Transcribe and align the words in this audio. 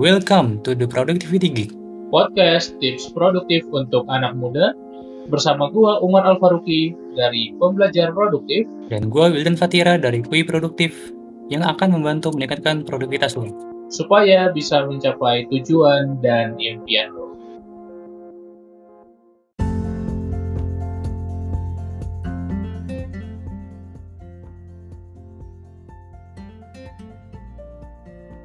Welcome 0.00 0.64
to 0.64 0.72
the 0.72 0.88
Productivity 0.88 1.52
Geek. 1.52 1.70
podcast 2.08 2.80
tips 2.80 3.12
produktif 3.12 3.60
untuk 3.76 4.08
anak 4.08 4.32
muda 4.32 4.72
bersama 5.28 5.68
gua 5.68 6.00
Umar 6.00 6.24
Alfaruki 6.24 6.96
dari 7.12 7.52
Pembelajar 7.60 8.16
Produktif. 8.16 8.64
Dan 8.88 9.12
gue 9.12 9.26
Wildan 9.36 9.60
Fatira 9.60 10.00
dari 10.00 10.24
Kui 10.24 10.48
Produktif 10.48 10.96
yang 11.52 11.60
akan 11.60 12.00
membantu 12.00 12.32
meningkatkan 12.32 12.88
produktivitas 12.88 13.36
lo. 13.36 13.52
supaya 13.92 14.48
bisa 14.48 14.88
mencapai 14.88 15.44
tujuan 15.52 16.16
dan 16.24 16.56
impian 16.56 17.12
lo. 17.12 17.21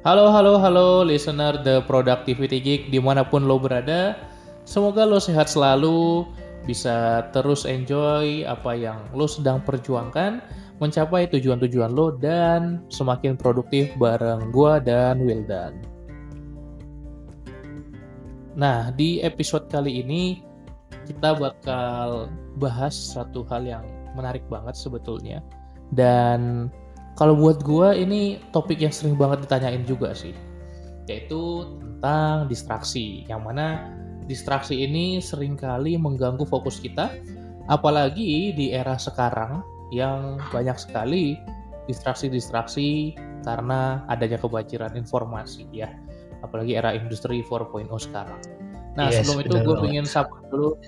Halo, 0.08 0.32
halo, 0.32 0.56
halo, 0.56 1.04
listener 1.04 1.60
The 1.60 1.84
Productivity 1.84 2.64
Geek 2.64 2.88
di 2.88 2.96
mana 2.96 3.28
pun 3.28 3.44
lo 3.44 3.60
berada. 3.60 4.16
Semoga 4.64 5.04
lo 5.04 5.20
sehat 5.20 5.52
selalu, 5.52 6.24
bisa 6.64 7.28
terus 7.36 7.68
enjoy 7.68 8.40
apa 8.48 8.72
yang 8.72 9.04
lo 9.12 9.28
sedang 9.28 9.60
perjuangkan, 9.60 10.40
mencapai 10.80 11.28
tujuan-tujuan 11.28 11.92
lo, 11.92 12.16
dan 12.16 12.80
semakin 12.88 13.36
produktif 13.36 13.92
bareng 14.00 14.48
gua 14.48 14.80
dan 14.80 15.20
Wildan. 15.20 15.76
Nah, 18.56 18.88
di 18.96 19.20
episode 19.20 19.68
kali 19.68 20.00
ini 20.00 20.40
kita 21.04 21.36
bakal 21.36 22.32
bahas 22.56 22.96
satu 22.96 23.44
hal 23.52 23.60
yang 23.60 23.84
menarik 24.16 24.48
banget 24.48 24.72
sebetulnya. 24.72 25.44
Dan 25.92 26.72
kalau 27.18 27.34
buat 27.34 27.66
gua 27.66 27.98
ini 27.98 28.38
topik 28.54 28.78
yang 28.78 28.94
sering 28.94 29.18
banget 29.18 29.42
ditanyain 29.42 29.82
juga 29.82 30.14
sih. 30.14 30.30
Yaitu 31.10 31.66
tentang 31.82 32.46
distraksi. 32.46 33.26
Yang 33.26 33.42
mana 33.42 33.66
distraksi 34.30 34.86
ini 34.86 35.18
sering 35.18 35.58
kali 35.58 35.98
mengganggu 35.98 36.46
fokus 36.46 36.78
kita. 36.78 37.10
Apalagi 37.66 38.54
di 38.54 38.70
era 38.70 38.94
sekarang 38.94 39.66
yang 39.90 40.38
banyak 40.54 40.78
sekali 40.78 41.34
distraksi-distraksi 41.90 43.18
karena 43.42 44.06
adanya 44.06 44.38
kebanjiran 44.38 44.94
informasi 44.94 45.66
ya. 45.74 45.90
Apalagi 46.46 46.78
era 46.78 46.94
industri 46.94 47.42
4.0 47.42 47.90
sekarang. 47.98 48.38
Nah, 48.94 49.10
Yes, 49.10 49.26
sebelum 49.26 49.42
itu 49.42 49.56
gue 49.58 49.76
pengen 49.82 50.06
sapa 50.06 50.38
dulu. 50.54 50.78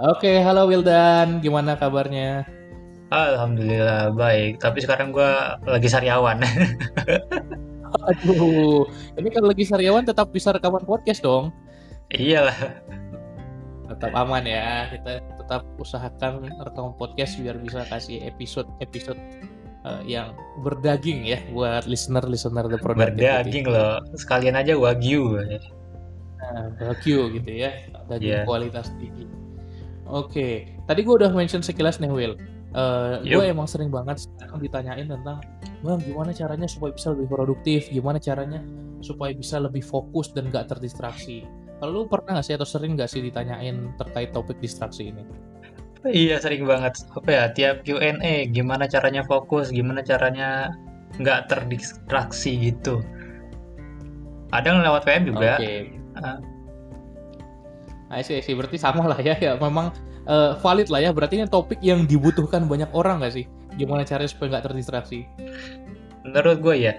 Oke, 0.00 0.40
halo 0.40 0.64
Wildan, 0.64 1.44
gimana 1.44 1.76
kabarnya? 1.76 2.48
Alhamdulillah 3.14 4.10
baik, 4.10 4.58
tapi 4.58 4.82
sekarang 4.82 5.14
gue 5.14 5.30
lagi 5.64 5.86
sariawan. 5.86 6.42
Aduh, 8.10 8.82
ini 9.14 9.28
kan 9.30 9.46
lagi 9.46 9.62
sariawan 9.62 10.02
tetap 10.02 10.34
bisa 10.34 10.50
rekaman 10.50 10.82
podcast 10.82 11.22
dong. 11.22 11.54
Iyalah, 12.10 12.82
Tetap 13.84 14.10
aman 14.12 14.42
ya, 14.42 14.90
kita 14.90 15.22
tetap 15.38 15.62
usahakan 15.78 16.50
rekaman 16.58 16.96
podcast 16.96 17.38
biar 17.38 17.54
bisa 17.56 17.86
kasih 17.86 18.18
episode-episode 18.26 19.20
eh, 19.84 20.02
yang 20.08 20.34
berdaging 20.60 21.22
ya 21.22 21.38
buat 21.54 21.86
listener-listener 21.86 22.66
The 22.66 22.82
Productivity. 22.82 23.22
berdaging 23.22 23.64
loh. 23.70 24.02
Sekalian 24.16 24.58
aja 24.58 24.74
wagyu. 24.74 25.38
Nah, 26.34 26.66
Wagyu 26.82 27.30
gitu 27.30 27.50
ya, 27.54 27.70
daging 28.10 28.42
Iya. 28.42 28.44
kualitas 28.44 28.90
tinggi. 28.98 29.24
Oke, 30.04 30.68
tadi 30.84 31.00
gue 31.00 31.14
udah 31.14 31.30
mention 31.30 31.62
sekilas 31.62 32.02
nih 32.02 32.10
Will. 32.10 32.34
Gue 33.22 33.38
Yup. 33.38 33.54
emang 33.54 33.70
sering 33.70 33.88
banget 33.94 34.26
sekarang 34.26 34.58
ditanyain 34.58 35.06
tentang, 35.06 35.38
bang 35.86 36.00
gimana 36.02 36.34
caranya 36.34 36.66
supaya 36.66 36.90
bisa 36.90 37.14
lebih 37.14 37.30
produktif, 37.30 37.86
gimana 37.86 38.18
caranya 38.18 38.58
supaya 38.98 39.30
bisa 39.30 39.62
lebih 39.62 39.84
fokus 39.86 40.34
dan 40.34 40.50
gak 40.50 40.74
terdistraksi. 40.74 41.46
Kalau 41.78 42.02
lu 42.02 42.10
pernah 42.10 42.42
gak 42.42 42.46
sih 42.50 42.54
atau 42.58 42.66
sering 42.66 42.98
gak 42.98 43.12
sih 43.12 43.22
ditanyain 43.22 43.94
terkait 43.94 44.34
topik 44.34 44.58
distraksi 44.58 45.14
ini? 45.14 45.22
Iya 46.04 46.36
sering 46.42 46.68
banget. 46.68 47.00
Apa 47.16 47.30
ya, 47.32 47.44
tiap 47.54 47.86
Q&A 47.86 48.50
gimana 48.52 48.84
caranya 48.84 49.24
fokus, 49.24 49.72
gimana 49.72 50.04
caranya 50.04 50.68
nggak 51.16 51.48
terdistraksi 51.48 52.58
gitu. 52.60 53.00
Ada 54.52 54.66
yang 54.68 54.84
lewat 54.84 55.02
PM 55.08 55.24
juga. 55.32 55.56
Oke. 55.56 55.96
Sih, 58.22 58.38
sih 58.44 58.54
berarti 58.54 58.78
sama 58.78 59.08
lah 59.08 59.18
ya, 59.18 59.34
ya 59.40 59.58
memang 59.58 59.90
eh, 60.28 60.52
valid 60.60 60.92
lah 60.92 61.00
ya. 61.02 61.10
Berarti 61.10 61.40
ini 61.40 61.48
topik 61.48 61.80
yang 61.82 62.06
dibutuhkan 62.06 62.68
banyak 62.68 62.90
orang 62.94 63.24
gak 63.24 63.34
sih? 63.34 63.48
Gimana 63.74 64.06
caranya 64.06 64.30
supaya 64.30 64.54
nggak 64.54 64.70
terdistraksi? 64.70 65.26
Menurut 66.22 66.62
gue 66.62 66.76
ya, 66.88 66.94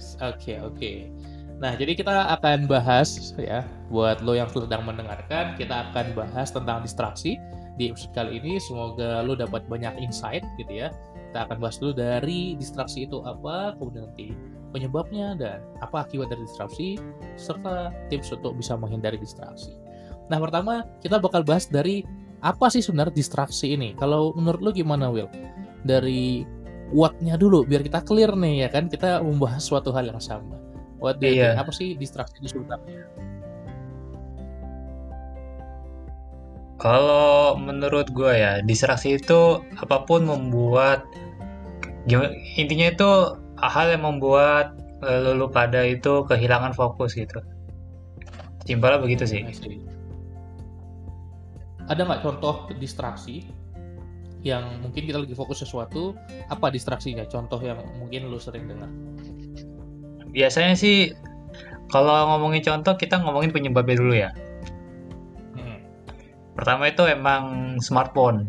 Yes, 0.00 0.16
oke 0.20 0.56
oke. 0.64 0.92
Nah, 1.60 1.76
jadi 1.76 1.92
kita 1.92 2.40
akan 2.40 2.64
bahas 2.64 3.36
ya, 3.36 3.68
buat 3.92 4.24
lo 4.24 4.32
yang 4.32 4.48
sedang 4.48 4.80
mendengarkan, 4.88 5.60
kita 5.60 5.92
akan 5.92 6.16
bahas 6.16 6.48
tentang 6.48 6.80
distraksi 6.80 7.36
di 7.76 7.92
episode 7.92 8.16
kali 8.16 8.40
ini. 8.40 8.56
Semoga 8.56 9.20
lo 9.20 9.36
dapat 9.36 9.68
banyak 9.68 10.00
insight 10.00 10.40
gitu 10.56 10.72
ya. 10.72 10.88
Kita 11.28 11.44
akan 11.44 11.60
bahas 11.60 11.76
dulu 11.76 11.92
dari 11.92 12.56
distraksi 12.56 13.04
itu 13.04 13.20
apa, 13.28 13.76
kemudian 13.76 14.08
nanti 14.08 14.32
penyebabnya 14.70 15.34
dan 15.36 15.58
apa 15.82 16.06
akibat 16.06 16.30
dari 16.30 16.42
distraksi, 16.46 16.96
serta 17.36 17.90
tips 18.08 18.30
untuk 18.34 18.56
bisa 18.56 18.74
menghindari 18.78 19.18
distraksi. 19.18 19.74
Nah, 20.30 20.38
pertama 20.38 20.86
kita 21.02 21.18
bakal 21.18 21.42
bahas 21.42 21.66
dari 21.66 22.06
apa 22.40 22.70
sih 22.72 22.80
sebenarnya 22.80 23.12
distraksi 23.18 23.74
ini. 23.76 23.92
Kalau 23.98 24.32
menurut 24.32 24.60
lo 24.62 24.70
gimana, 24.72 25.10
Will? 25.12 25.28
Dari 25.84 26.46
what-nya 26.90 27.38
dulu 27.38 27.62
biar 27.62 27.86
kita 27.86 28.02
clear 28.02 28.34
nih 28.34 28.66
ya 28.66 28.68
kan 28.70 28.90
kita 28.90 29.22
membahas 29.22 29.62
suatu 29.62 29.94
hal 29.94 30.10
yang 30.10 30.18
sama. 30.22 30.58
What 31.00 31.18
do 31.22 31.26
you 31.30 31.40
Iya. 31.40 31.54
think? 31.56 31.62
apa 31.64 31.72
sih 31.72 31.88
distraksi 31.96 32.36
itu 32.42 32.58
sebenarnya? 32.58 33.06
Kalau 36.80 37.60
menurut 37.60 38.08
gue 38.16 38.32
ya, 38.32 38.64
distraksi 38.64 39.20
itu 39.20 39.60
apa 39.76 40.08
pun 40.08 40.24
membuat 40.24 41.04
intinya 42.56 42.88
itu 42.88 43.10
hal 43.68 43.92
yang 43.92 44.04
membuat 44.06 44.78
eh, 45.04 45.36
lu 45.36 45.48
pada 45.52 45.84
itu 45.84 46.24
kehilangan 46.24 46.72
fokus 46.72 47.16
gitu. 47.16 47.40
Simpelnya 48.64 49.00
begitu 49.02 49.24
sih. 49.26 49.42
Ada 51.90 52.06
nggak 52.06 52.22
contoh 52.22 52.70
distraksi 52.78 53.50
yang 54.40 54.80
mungkin 54.80 55.04
kita 55.04 55.20
lagi 55.20 55.36
fokus 55.36 55.60
sesuatu, 55.60 56.16
apa 56.48 56.72
distraksinya? 56.72 57.28
Contoh 57.28 57.60
yang 57.60 57.82
mungkin 58.00 58.32
lu 58.32 58.40
sering 58.40 58.70
dengar. 58.70 58.88
Biasanya 60.30 60.78
sih 60.78 61.12
kalau 61.90 62.14
ngomongin 62.36 62.62
contoh 62.62 62.94
kita 62.94 63.20
ngomongin 63.20 63.50
penyebabnya 63.50 63.96
dulu 63.98 64.14
ya. 64.14 64.30
Hmm. 65.58 65.82
Pertama 66.54 66.88
itu 66.88 67.02
emang 67.04 67.76
smartphone. 67.82 68.46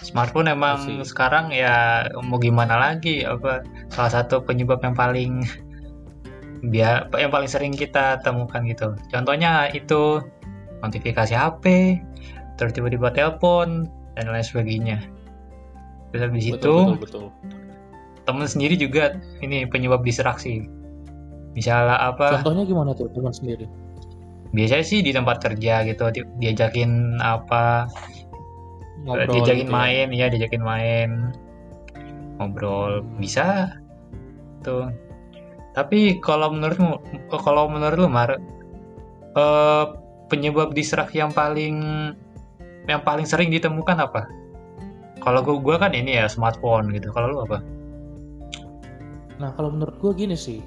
Smartphone 0.00 0.48
emang 0.48 0.80
I 0.80 1.04
see. 1.04 1.04
sekarang 1.04 1.52
ya 1.52 2.08
mau 2.24 2.40
gimana 2.40 2.80
lagi 2.80 3.20
apa 3.24 3.60
salah 3.92 4.12
satu 4.20 4.40
penyebab 4.40 4.80
yang 4.80 4.96
paling 4.96 5.44
biar 6.72 7.08
yang 7.16 7.32
paling 7.32 7.48
sering 7.48 7.72
kita 7.72 8.20
temukan 8.20 8.64
gitu. 8.68 8.96
Contohnya 9.08 9.68
itu 9.72 10.20
notifikasi 10.80 11.32
HP, 11.32 11.96
terus 12.56 12.72
tiba-tiba 12.72 13.12
telepon 13.12 13.88
dan 14.16 14.28
lain 14.28 14.44
sebagainya. 14.44 14.98
Terus 16.12 16.22
habis 16.26 16.44
itu 16.48 16.56
Betul, 16.56 16.96
betul, 17.00 17.24
betul. 17.32 17.54
temen 18.24 18.48
sendiri 18.48 18.74
juga 18.76 19.16
ini 19.40 19.64
penyebab 19.68 20.04
distraksi. 20.04 20.64
Misalnya 21.56 21.96
apa? 21.98 22.40
Contohnya 22.40 22.64
gimana 22.64 22.90
tuh 22.96 23.08
teman 23.12 23.32
sendiri? 23.32 23.64
Biasanya 24.50 24.82
sih 24.84 25.00
di 25.00 25.14
tempat 25.14 25.38
kerja 25.40 25.86
gitu 25.86 26.10
di- 26.10 26.26
diajakin 26.42 27.22
apa 27.22 27.86
Ngobrol 29.04 29.32
diajakin 29.32 29.66
gitu 29.66 29.72
ya. 29.72 29.76
main 29.76 30.06
ya 30.12 30.26
diajakin 30.28 30.62
main. 30.62 31.10
Ngobrol 32.36 33.04
bisa. 33.16 33.76
Tuh. 34.64 34.92
Tapi 35.72 36.18
kalau 36.20 36.52
menurutmu 36.52 37.00
kalau 37.30 37.70
menurut 37.70 37.96
lu 37.96 38.10
Mar 38.10 38.36
eh, 39.36 39.84
penyebab 40.28 40.74
distraksi 40.74 41.22
yang 41.22 41.32
paling 41.32 41.76
yang 42.88 43.00
paling 43.06 43.24
sering 43.24 43.48
ditemukan 43.48 44.02
apa? 44.02 44.26
Kalau 45.20 45.44
gua, 45.44 45.56
gua 45.60 45.76
kan 45.76 45.92
ini 45.92 46.16
ya 46.16 46.26
smartphone 46.26 46.90
gitu. 46.96 47.12
Kalau 47.12 47.28
lu 47.32 47.38
apa? 47.44 47.60
Nah, 49.40 49.56
kalau 49.56 49.72
menurut 49.72 49.96
gue 49.96 50.12
gini 50.12 50.36
sih, 50.36 50.60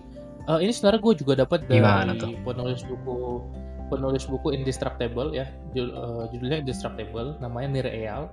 eh, 0.49 0.59
ini 0.65 0.73
sebenarnya 0.73 1.01
gue 1.05 1.13
juga 1.21 1.33
dapat 1.45 1.69
dari 1.69 1.77
Gimana 1.77 2.17
tuh? 2.17 2.33
penulis 2.41 2.81
buku 2.89 3.45
penulis 3.91 4.27
buku 4.27 4.55
Indestructible 4.55 5.33
ya, 5.35 5.47
judul- 5.75 5.95
eh, 5.95 6.23
judulnya 6.35 6.57
Indestructible, 6.63 7.39
namanya 7.39 7.67
Nir 7.79 7.87
Eyal. 7.87 8.29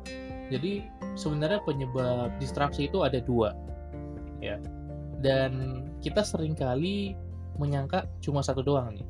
Jadi 0.50 0.82
sebenarnya 1.14 1.62
penyebab 1.62 2.34
distraksi 2.42 2.90
itu 2.90 3.06
ada 3.06 3.22
dua, 3.22 3.54
ya. 4.42 4.58
Dan 5.22 5.84
kita 6.02 6.26
sering 6.26 6.58
kali 6.58 7.14
menyangka 7.60 8.08
cuma 8.24 8.42
satu 8.42 8.64
doang 8.64 8.96
nih. 8.96 9.06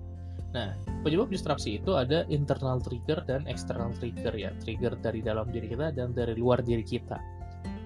Nah, 0.51 0.75
penyebab 1.07 1.31
distraksi 1.31 1.79
itu 1.79 1.95
ada 1.95 2.27
internal 2.27 2.83
trigger 2.83 3.23
dan 3.25 3.47
external 3.47 3.95
trigger 3.97 4.35
ya, 4.35 4.51
trigger 4.59 4.99
dari 4.99 5.23
dalam 5.23 5.47
diri 5.49 5.71
kita 5.71 5.95
dan 5.95 6.11
dari 6.11 6.35
luar 6.35 6.61
diri 6.61 6.83
kita. 6.83 7.17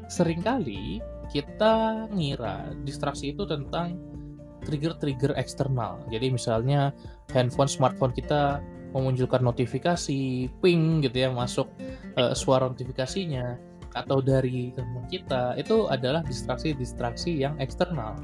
Seringkali 0.08 1.00
kita 1.28 2.08
ngira 2.12 2.72
distraksi 2.84 3.36
itu 3.36 3.44
tentang 3.44 3.96
trigger-trigger 4.64 5.36
eksternal. 5.36 6.00
Jadi 6.08 6.32
misalnya 6.32 6.90
handphone 7.30 7.70
smartphone 7.70 8.12
kita 8.16 8.64
memunculkan 8.94 9.42
notifikasi 9.42 10.48
ping 10.62 11.02
gitu 11.02 11.16
ya 11.26 11.28
masuk 11.28 11.66
uh, 12.14 12.32
suara 12.32 12.70
notifikasinya 12.70 13.58
atau 13.94 14.18
dari 14.18 14.74
teman 14.74 15.06
kita 15.06 15.54
itu 15.54 15.86
adalah 15.86 16.22
distraksi-distraksi 16.26 17.30
yang 17.46 17.54
eksternal. 17.62 18.18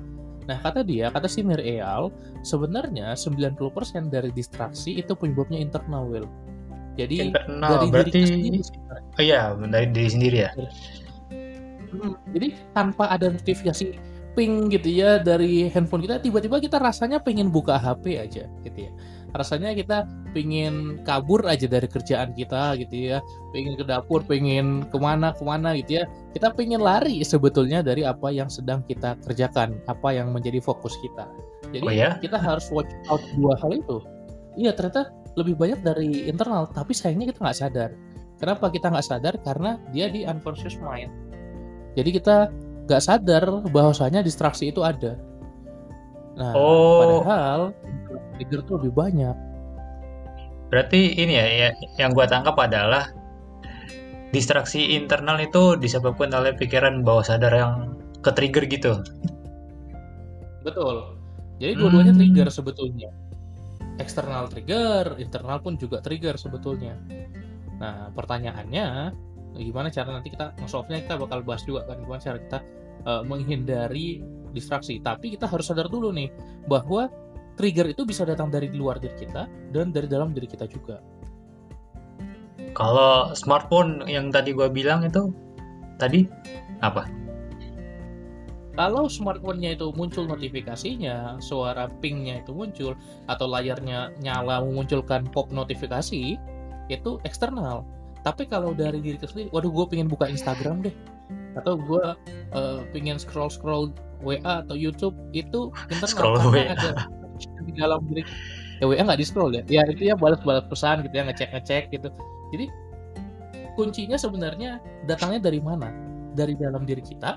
Nah, 0.51 0.59
kata 0.59 0.83
dia, 0.83 1.15
kata 1.15 1.31
si 1.31 1.47
Miriel, 1.47 2.11
sebenarnya 2.43 3.15
90% 3.15 4.11
dari 4.11 4.35
distraksi 4.35 4.99
itu 4.99 5.15
penyebabnya 5.15 5.63
internal, 5.63 6.11
Will. 6.11 6.27
Jadi 6.99 7.31
Internal, 7.31 7.71
dari 7.71 7.87
berarti 7.89 8.11
diri 8.19 8.27
sendiri 8.27 8.59
oh 8.91 9.23
iya 9.23 9.55
dari 9.55 9.87
diri 9.95 10.11
sendiri 10.11 10.37
ya. 10.43 10.51
Hmm, 11.91 12.15
jadi 12.35 12.49
tanpa 12.75 13.11
ada 13.11 13.31
notifikasi 13.31 13.95
ping 14.41 14.73
gitu 14.73 14.89
ya 14.89 15.21
dari 15.21 15.69
handphone 15.69 16.01
kita 16.01 16.17
tiba-tiba 16.25 16.57
kita 16.65 16.81
rasanya 16.81 17.21
pengen 17.21 17.53
buka 17.53 17.77
HP 17.77 18.17
aja 18.17 18.49
gitu 18.65 18.89
ya. 18.89 18.93
Rasanya 19.37 19.77
kita 19.77 20.09
pengen 20.33 21.05
kabur 21.05 21.45
aja 21.45 21.69
dari 21.69 21.85
kerjaan 21.85 22.33
kita 22.33 22.81
gitu 22.81 23.13
ya. 23.13 23.19
Pengen 23.53 23.77
ke 23.77 23.85
dapur 23.85 24.25
pengen 24.25 24.89
ke 24.89 24.97
mana 24.97 25.37
ke 25.37 25.45
mana 25.45 25.77
gitu 25.77 26.01
ya. 26.01 26.09
Kita 26.33 26.57
pengen 26.57 26.81
lari 26.81 27.21
sebetulnya 27.21 27.85
dari 27.85 28.09
apa 28.09 28.33
yang 28.33 28.49
sedang 28.49 28.81
kita 28.89 29.21
kerjakan 29.29 29.77
apa 29.93 30.09
yang 30.09 30.33
menjadi 30.33 30.65
fokus 30.65 30.97
kita. 31.05 31.29
Jadi 31.69 31.85
Oh 31.85 31.93
ya? 31.93 32.17
kita 32.17 32.41
harus 32.41 32.73
watch 32.73 32.89
out 33.13 33.21
dua 33.37 33.61
hal 33.61 33.77
itu. 33.77 34.01
Iya 34.57 34.73
ternyata 34.73 35.13
lebih 35.37 35.61
banyak 35.61 35.85
dari 35.85 36.25
internal 36.33 36.65
tapi 36.73 36.97
sayangnya 36.97 37.29
kita 37.29 37.45
nggak 37.45 37.59
sadar. 37.61 37.91
Kenapa 38.41 38.73
kita 38.73 38.89
nggak 38.89 39.05
sadar? 39.05 39.37
Karena 39.45 39.77
dia 39.93 40.09
di 40.09 40.25
unconscious 40.25 40.81
mind. 40.81 41.13
Jadi 41.93 42.17
kita 42.17 42.49
nggak 42.91 43.05
sadar 43.07 43.47
bahwasanya 43.71 44.27
distraksi 44.27 44.75
itu 44.75 44.83
ada. 44.83 45.15
Nah, 46.35 46.53
Oh. 46.59 47.23
padahal 47.23 47.61
trigger 48.35 48.61
tuh 48.67 48.75
lebih 48.83 48.93
banyak. 48.99 49.37
Berarti 50.75 51.15
ini 51.15 51.39
ya, 51.39 51.47
ya 51.47 51.69
yang 52.03 52.11
gua 52.11 52.27
tangkap 52.27 52.59
adalah 52.59 53.07
distraksi 54.31 54.95
internal 54.95 55.39
itu 55.39 55.79
disebabkan 55.79 56.31
oleh 56.35 56.55
pikiran 56.55 57.03
bawah 57.07 57.23
sadar 57.27 57.51
yang 57.55 57.95
ke 58.23 58.31
trigger 58.35 58.67
gitu. 58.67 58.93
Betul. 60.63 61.19
Jadi 61.59 61.73
dua-duanya 61.77 62.15
Hmm. 62.15 62.21
trigger 62.23 62.49
sebetulnya. 62.51 63.11
Eksternal 64.01 64.49
trigger, 64.49 65.19
internal 65.21 65.61
pun 65.61 65.77
juga 65.77 66.01
trigger 66.01 66.41
sebetulnya. 66.41 66.97
Nah, 67.77 68.09
pertanyaannya 68.17 69.13
gimana 69.61 69.91
cara 69.91 70.15
nanti 70.15 70.31
kita 70.33 70.57
nge-solve-nya 70.63 71.05
kita 71.05 71.15
bakal 71.21 71.43
bahas 71.43 71.67
juga 71.67 71.85
kan 71.85 71.99
gimana 72.01 72.23
cara 72.23 72.39
kita 72.39 72.59
uh, 73.05 73.23
menghindari 73.25 74.21
distraksi. 74.51 74.99
Tapi 75.01 75.37
kita 75.37 75.47
harus 75.47 75.71
sadar 75.71 75.87
dulu 75.87 76.11
nih 76.11 76.29
bahwa 76.67 77.09
trigger 77.55 77.93
itu 77.93 78.09
bisa 78.09 78.25
datang 78.25 78.49
dari 78.49 78.73
luar 78.73 78.97
diri 78.99 79.15
kita 79.15 79.47
dan 79.75 79.93
dari 79.93 80.09
dalam 80.09 80.33
diri 80.33 80.49
kita 80.49 80.65
juga. 80.67 80.99
Kalau 82.73 83.35
smartphone 83.35 84.07
yang 84.07 84.31
tadi 84.31 84.55
gua 84.55 84.71
bilang 84.71 85.03
itu 85.05 85.35
tadi 85.99 86.25
apa? 86.81 87.21
Kalau 88.79 89.13
smartphone-nya 89.13 89.77
itu 89.77 89.93
muncul 89.93 90.25
notifikasinya, 90.25 91.37
suara 91.43 91.91
ping-nya 92.01 92.41
itu 92.41 92.57
muncul, 92.57 92.97
atau 93.29 93.45
layarnya 93.45 94.15
nyala 94.25 94.65
memunculkan 94.65 95.29
pop 95.29 95.53
notifikasi, 95.53 96.41
itu 96.89 97.11
eksternal. 97.29 97.85
Tapi 98.25 98.49
kalau 98.49 98.73
dari 98.73 99.05
diri 99.05 99.21
kita 99.21 99.29
sendiri, 99.29 99.49
waduh 99.53 99.69
gue 99.69 99.85
pengen 99.91 100.09
buka 100.09 100.33
Instagram 100.33 100.87
deh, 100.87 100.95
atau 101.59 101.79
gue 101.79 102.05
uh, 102.55 102.79
pengen 102.95 103.19
scroll-scroll 103.19 103.95
WA 104.21 104.63
atau 104.63 104.77
YouTube, 104.77 105.17
itu 105.33 105.73
internal. 105.89 106.11
Scroll 106.11 106.37
WA. 106.53 106.77
ada 106.77 106.91
di 107.65 107.73
dalam 107.73 108.05
diri. 108.11 108.23
Ya 108.81 108.89
WA 108.89 109.01
nggak 109.05 109.21
di-scroll 109.21 109.53
ya, 109.53 109.63
ya 109.69 109.83
itu 109.89 110.09
ya 110.09 110.17
balas-balas 110.17 110.65
pesan 110.69 111.05
gitu 111.05 111.13
ya, 111.13 111.25
ngecek-ngecek 111.29 111.93
gitu. 111.93 112.09
Jadi 112.53 112.67
kuncinya 113.77 114.17
sebenarnya 114.17 114.81
datangnya 115.05 115.49
dari 115.51 115.61
mana? 115.61 115.93
Dari 116.33 116.57
dalam 116.57 116.87
diri 116.89 117.03
kita 117.03 117.37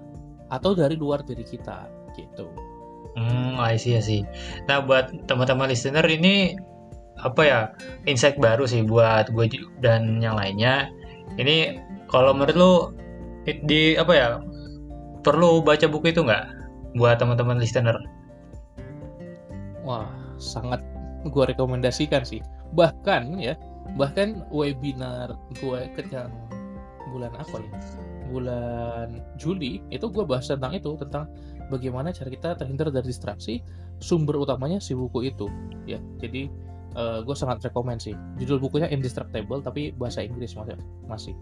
atau 0.54 0.72
dari 0.78 0.96
luar 0.96 1.26
diri 1.26 1.44
kita 1.44 1.90
gitu. 2.14 2.46
Hmm, 3.14 3.58
I 3.62 3.78
see, 3.78 3.98
I 3.98 4.02
see. 4.02 4.22
Nah, 4.66 4.82
buat 4.82 5.14
teman-teman 5.30 5.70
listener 5.70 6.06
ini 6.10 6.58
apa 7.22 7.42
ya 7.46 7.60
insight 8.10 8.42
baru 8.42 8.66
sih 8.66 8.82
buat 8.82 9.30
gue 9.30 9.46
dan 9.84 10.18
yang 10.24 10.34
lainnya. 10.38 10.90
Ini 11.38 11.78
kalau 12.10 12.34
menurut 12.34 12.56
lu 12.58 12.74
i- 12.74 13.03
di 13.44 14.00
apa 14.00 14.14
ya 14.16 14.28
perlu 15.24 15.60
baca 15.64 15.88
buku 15.88 16.12
itu 16.12 16.24
nggak 16.24 16.46
buat 17.00 17.20
teman-teman 17.20 17.60
listener? 17.60 17.96
Wah, 19.84 20.08
sangat 20.40 20.80
gue 21.28 21.44
rekomendasikan 21.52 22.24
sih. 22.24 22.40
Bahkan 22.76 23.40
ya, 23.40 23.60
bahkan 24.00 24.48
webinar 24.52 25.36
gue 25.60 25.80
ke 25.96 26.08
yang 26.12 26.32
bulan 27.12 27.36
apa 27.36 27.60
ya? 27.60 27.72
Bulan 28.32 29.20
Juli 29.36 29.84
itu 29.92 30.08
gue 30.08 30.24
bahas 30.24 30.48
tentang 30.48 30.72
itu, 30.72 30.96
tentang 30.96 31.28
bagaimana 31.68 32.16
cara 32.16 32.32
kita 32.32 32.56
terhindar 32.56 32.92
dari 32.92 33.12
distraksi. 33.12 33.60
Sumber 34.00 34.40
utamanya 34.40 34.80
si 34.84 34.96
buku 34.96 35.28
itu, 35.32 35.48
ya. 35.88 36.00
Jadi 36.20 36.48
gue 37.24 37.36
sangat 37.36 37.64
rekomend 37.66 38.00
sih. 38.00 38.16
Judul 38.40 38.64
bukunya 38.64 38.88
Indestructible, 38.88 39.60
tapi 39.64 39.92
bahasa 39.96 40.24
Inggris 40.24 40.56
masih. 40.56 40.80
masih. 41.08 41.36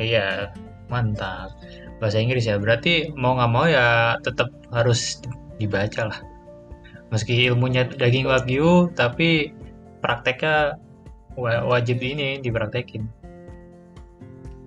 Iya, 0.00 0.52
mantap. 0.92 1.56
Bahasa 1.96 2.20
Inggris 2.20 2.44
ya. 2.44 2.60
Berarti 2.60 3.08
mau 3.16 3.40
nggak 3.40 3.50
mau 3.50 3.64
ya 3.64 4.20
tetap 4.20 4.52
harus 4.76 5.24
dibaca 5.56 6.12
lah. 6.12 6.20
Meski 7.08 7.48
ilmunya 7.48 7.88
daging 7.88 8.28
wagyu, 8.28 8.92
tapi 8.92 9.52
prakteknya 10.04 10.76
wa- 11.40 11.64
wajib 11.64 12.04
ini 12.04 12.40
dipraktekin. 12.44 13.08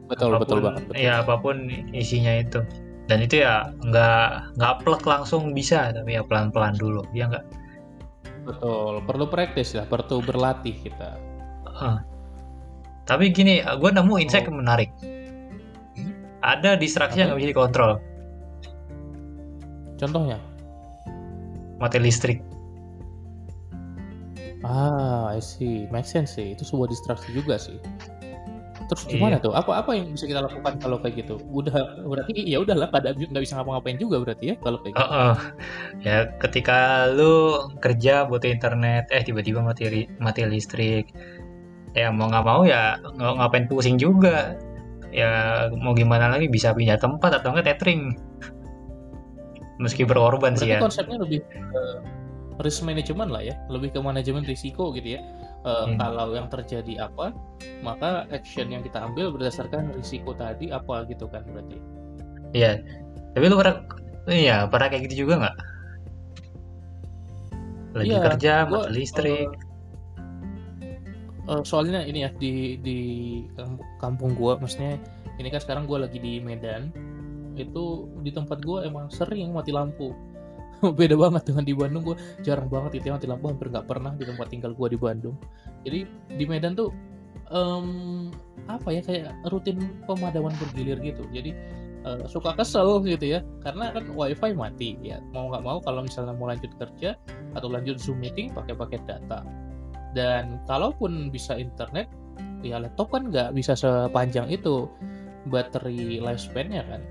Betul, 0.09 0.37
betul 0.37 0.61
Apapun- 0.61 0.65
banget. 0.65 0.83
Betul. 0.89 1.01
Ya 1.01 1.13
apa 1.21 1.35
pun 1.41 1.55
isinya 1.93 2.33
itu. 2.41 2.61
Dan 3.05 3.21
itu 3.21 3.45
ya 3.45 3.69
nggak 3.85 4.57
nggak 4.57 4.73
plek 4.81 5.05
langsung 5.05 5.53
bisa, 5.53 5.93
tapi 5.93 6.17
ya 6.17 6.25
pelan-pelan 6.25 6.73
dulu. 6.77 7.05
Ya 7.13 7.29
nggak. 7.29 7.45
Betul, 8.45 9.01
perlu 9.09 9.25
praktis 9.25 9.73
lah, 9.73 9.89
perlu 9.89 10.21
berlatih 10.21 10.77
kita. 10.85 11.17
Heeh. 11.65 11.97
Tapi 13.05 13.29
gini, 13.33 13.61
gue 13.61 13.89
nemu 13.89 14.21
insight 14.21 14.45
yang 14.49 14.61
menarik. 14.61 14.89
Ada 16.45 16.77
distraksi 16.77 17.19
yang 17.19 17.33
nggak 17.33 17.41
bisa 17.41 17.51
dikontrol. 17.51 17.91
Contohnya, 19.97 20.37
Mati 21.79 21.99
listrik. 21.99 22.39
Ah, 24.63 25.35
I 25.35 25.43
see. 25.43 25.85
Make 25.91 26.07
sense 26.07 26.39
sih. 26.39 26.55
Itu 26.55 26.63
sebuah 26.65 26.89
distraksi 26.89 27.29
juga 27.35 27.59
sih. 27.59 27.77
Terus 28.85 29.03
gimana 29.09 29.41
tuh? 29.41 29.49
Apa 29.53 29.81
apa 29.81 29.97
yang 29.97 30.13
bisa 30.13 30.29
kita 30.29 30.45
lakukan 30.45 30.77
kalau 30.77 31.01
kayak 31.01 31.25
gitu? 31.25 31.41
Udah 31.49 32.05
berarti 32.05 32.37
ya 32.45 32.61
udahlah 32.61 32.89
pada 32.93 33.17
nggak 33.17 33.41
bisa 33.41 33.57
ngapa-ngapain 33.57 33.97
juga 33.97 34.21
berarti 34.21 34.53
ya 34.53 34.55
kalau 34.61 34.77
kayak 34.85 34.93
gitu. 34.93 35.01
Heeh. 35.09 35.33
Ya 36.05 36.17
ketika 36.37 37.09
lu 37.09 37.65
kerja 37.81 38.29
butuh 38.29 38.45
internet, 38.45 39.09
eh 39.09 39.25
tiba-tiba 39.25 39.65
mati 39.65 40.05
mati 40.21 40.41
listrik. 40.45 41.09
Ya 41.97 42.13
mau 42.13 42.29
nggak 42.29 42.45
mau 42.45 42.61
ya 42.61 43.01
nggak 43.01 43.33
ngapain 43.41 43.65
pusing 43.65 43.97
juga. 43.97 44.53
Ya 45.15 45.31
mau 45.79 45.95
gimana 45.95 46.27
lagi 46.27 46.51
bisa 46.51 46.75
pindah 46.75 46.99
tempat 46.99 47.39
atau 47.39 47.55
enggak 47.55 47.71
tethering. 47.79 48.11
Meski 49.79 50.03
berkorban 50.03 50.59
sih 50.59 50.67
Berarti 50.67 50.75
ya. 50.75 50.79
konsepnya 50.83 51.17
lebih 51.23 51.39
ke 51.47 51.81
risk 52.63 52.83
management 52.87 53.31
lah 53.31 53.43
ya, 53.43 53.55
lebih 53.71 53.91
ke 53.95 53.99
manajemen 54.03 54.43
risiko 54.43 54.91
gitu 54.91 55.15
ya. 55.15 55.21
Eh, 55.65 55.85
Hmm. 55.87 55.97
Kalau 55.97 56.29
yang 56.35 56.45
terjadi 56.51 57.09
apa, 57.09 57.33
maka 57.81 58.29
action 58.29 58.69
yang 58.69 58.85
kita 58.85 59.01
ambil 59.01 59.33
berdasarkan 59.33 59.89
risiko 59.97 60.35
tadi 60.37 60.69
apa 60.69 61.07
gitu 61.09 61.25
kan 61.25 61.41
berarti. 61.49 61.79
Iya. 62.53 62.79
Tapi 63.33 63.45
lu 63.49 63.57
pernah 63.57 63.81
iya, 64.29 64.69
pernah 64.69 64.87
kayak 64.93 65.09
gitu 65.09 65.25
juga 65.25 65.33
nggak? 65.41 65.55
Lagi 67.95 68.11
Iya, 68.11 68.19
kerja 68.29 68.53
gua, 68.69 68.85
mati 68.85 68.93
listrik. 68.93 69.49
Eh, 71.45 71.61
soalnya 71.61 72.01
ini 72.01 72.25
ya 72.25 72.29
di 72.33 72.81
di 72.81 72.99
kamp- 73.53 73.85
kampung 74.01 74.33
gua 74.33 74.57
maksudnya 74.57 74.97
ini 75.37 75.53
kan 75.53 75.61
sekarang 75.61 75.85
gua 75.85 76.09
lagi 76.09 76.17
di 76.17 76.41
Medan 76.41 76.89
itu 77.53 78.09
di 78.25 78.33
tempat 78.33 78.65
gua 78.65 78.81
emang 78.81 79.13
sering 79.13 79.53
mati 79.53 79.69
lampu. 79.69 80.09
Beda 80.99 81.13
banget 81.13 81.45
dengan 81.53 81.63
di 81.69 81.73
Bandung 81.77 82.01
gua 82.01 82.17
jarang 82.41 82.65
banget 82.65 82.97
itu 82.97 83.13
yang 83.13 83.21
mati 83.21 83.29
lampu 83.29 83.45
hampir 83.53 83.69
nggak 83.69 83.85
pernah 83.85 84.17
di 84.17 84.25
tempat 84.25 84.47
tinggal 84.49 84.73
gua 84.73 84.89
di 84.89 84.97
Bandung. 84.97 85.37
Jadi 85.85 86.09
di 86.33 86.45
Medan 86.49 86.73
tuh 86.73 86.89
em, 87.53 87.87
apa 88.65 88.89
ya 88.89 89.05
kayak 89.05 89.29
rutin 89.53 89.77
pemadaman 90.09 90.53
bergilir 90.57 90.97
gitu. 91.05 91.29
Jadi 91.29 91.53
eh, 92.09 92.25
suka 92.25 92.57
kesel 92.57 93.05
gitu 93.05 93.37
ya 93.37 93.45
karena 93.61 93.93
kan 93.93 94.09
wifi 94.17 94.49
mati 94.57 94.97
ya. 95.05 95.21
Mau 95.29 95.53
nggak 95.53 95.61
mau 95.61 95.77
kalau 95.77 96.01
misalnya 96.01 96.33
mau 96.33 96.49
lanjut 96.49 96.73
kerja 96.81 97.13
atau 97.53 97.69
lanjut 97.69 98.01
zoom 98.01 98.17
meeting 98.17 98.49
pakai 98.49 98.73
paket 98.73 99.05
data 99.05 99.45
dan 100.15 100.63
kalaupun 100.65 101.29
bisa 101.29 101.59
internet 101.59 102.07
ya 102.63 102.79
laptop 102.81 103.11
kan 103.13 103.29
nggak 103.29 103.53
bisa 103.53 103.75
sepanjang 103.77 104.47
itu 104.49 104.89
battery 105.51 106.17
lifespan-nya 106.23 106.81
kan 106.87 107.01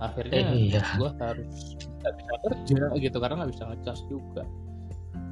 akhirnya 0.00 0.54
Eh, 0.54 0.72
iya. 0.72 0.82
gue 0.96 1.10
harus 1.20 1.76
nggak 2.00 2.12
bisa 2.16 2.32
kerja 2.46 2.82
gitu 2.96 3.16
karena 3.20 3.34
nggak 3.44 3.52
bisa 3.52 3.64
ngecas 3.68 4.00
juga 4.08 4.42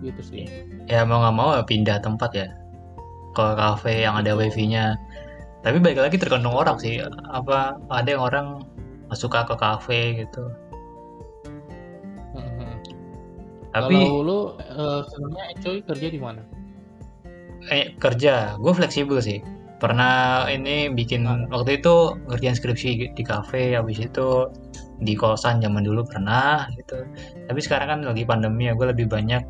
gitu 0.03 0.21
sih 0.23 0.45
Ya 0.91 1.07
mau 1.07 1.23
nggak 1.23 1.37
mau 1.39 1.55
ya 1.55 1.63
pindah 1.63 2.03
tempat 2.03 2.31
ya 2.35 2.49
ke 3.33 3.47
kafe 3.57 4.05
yang 4.05 4.21
ada 4.21 4.37
wifi-nya. 4.37 5.01
Tapi 5.65 5.81
balik 5.81 6.05
lagi 6.05 6.17
tergantung 6.21 6.53
orang 6.53 6.77
sih. 6.77 7.01
Apa 7.33 7.81
ada 7.89 8.09
yang 8.13 8.21
orang 8.21 8.47
suka 9.17 9.49
ke 9.49 9.57
kafe 9.57 10.21
gitu. 10.21 10.53
Mhm. 12.37 12.73
Tapi 13.73 13.95
kalau 13.97 14.21
lu 14.21 14.39
eh, 14.61 15.01
sebenarnya 15.09 15.45
enjoy 15.57 15.77
kerja 15.81 16.09
di 16.13 16.21
mana 16.21 16.43
eh, 17.71 17.95
kerja, 18.01 18.57
gue 18.59 18.73
fleksibel 18.75 19.23
sih. 19.23 19.39
Pernah 19.79 20.47
ini 20.47 20.91
bikin 20.91 21.27
Ah. 21.27 21.43
waktu 21.51 21.83
itu 21.83 22.15
ngerjain 22.31 22.55
skripsi 22.55 23.15
di 23.15 23.23
kafe, 23.23 23.75
habis 23.75 23.99
itu 23.99 24.47
di 25.03 25.19
kosan 25.19 25.59
zaman 25.59 25.83
dulu 25.83 26.07
pernah 26.07 26.71
gitu. 26.79 27.03
Tapi 27.51 27.59
sekarang 27.59 27.89
kan 27.91 28.01
lagi 28.07 28.23
pandemi 28.23 28.71
ya, 28.71 28.75
gue 28.79 28.87
lebih 28.95 29.11
banyak 29.11 29.43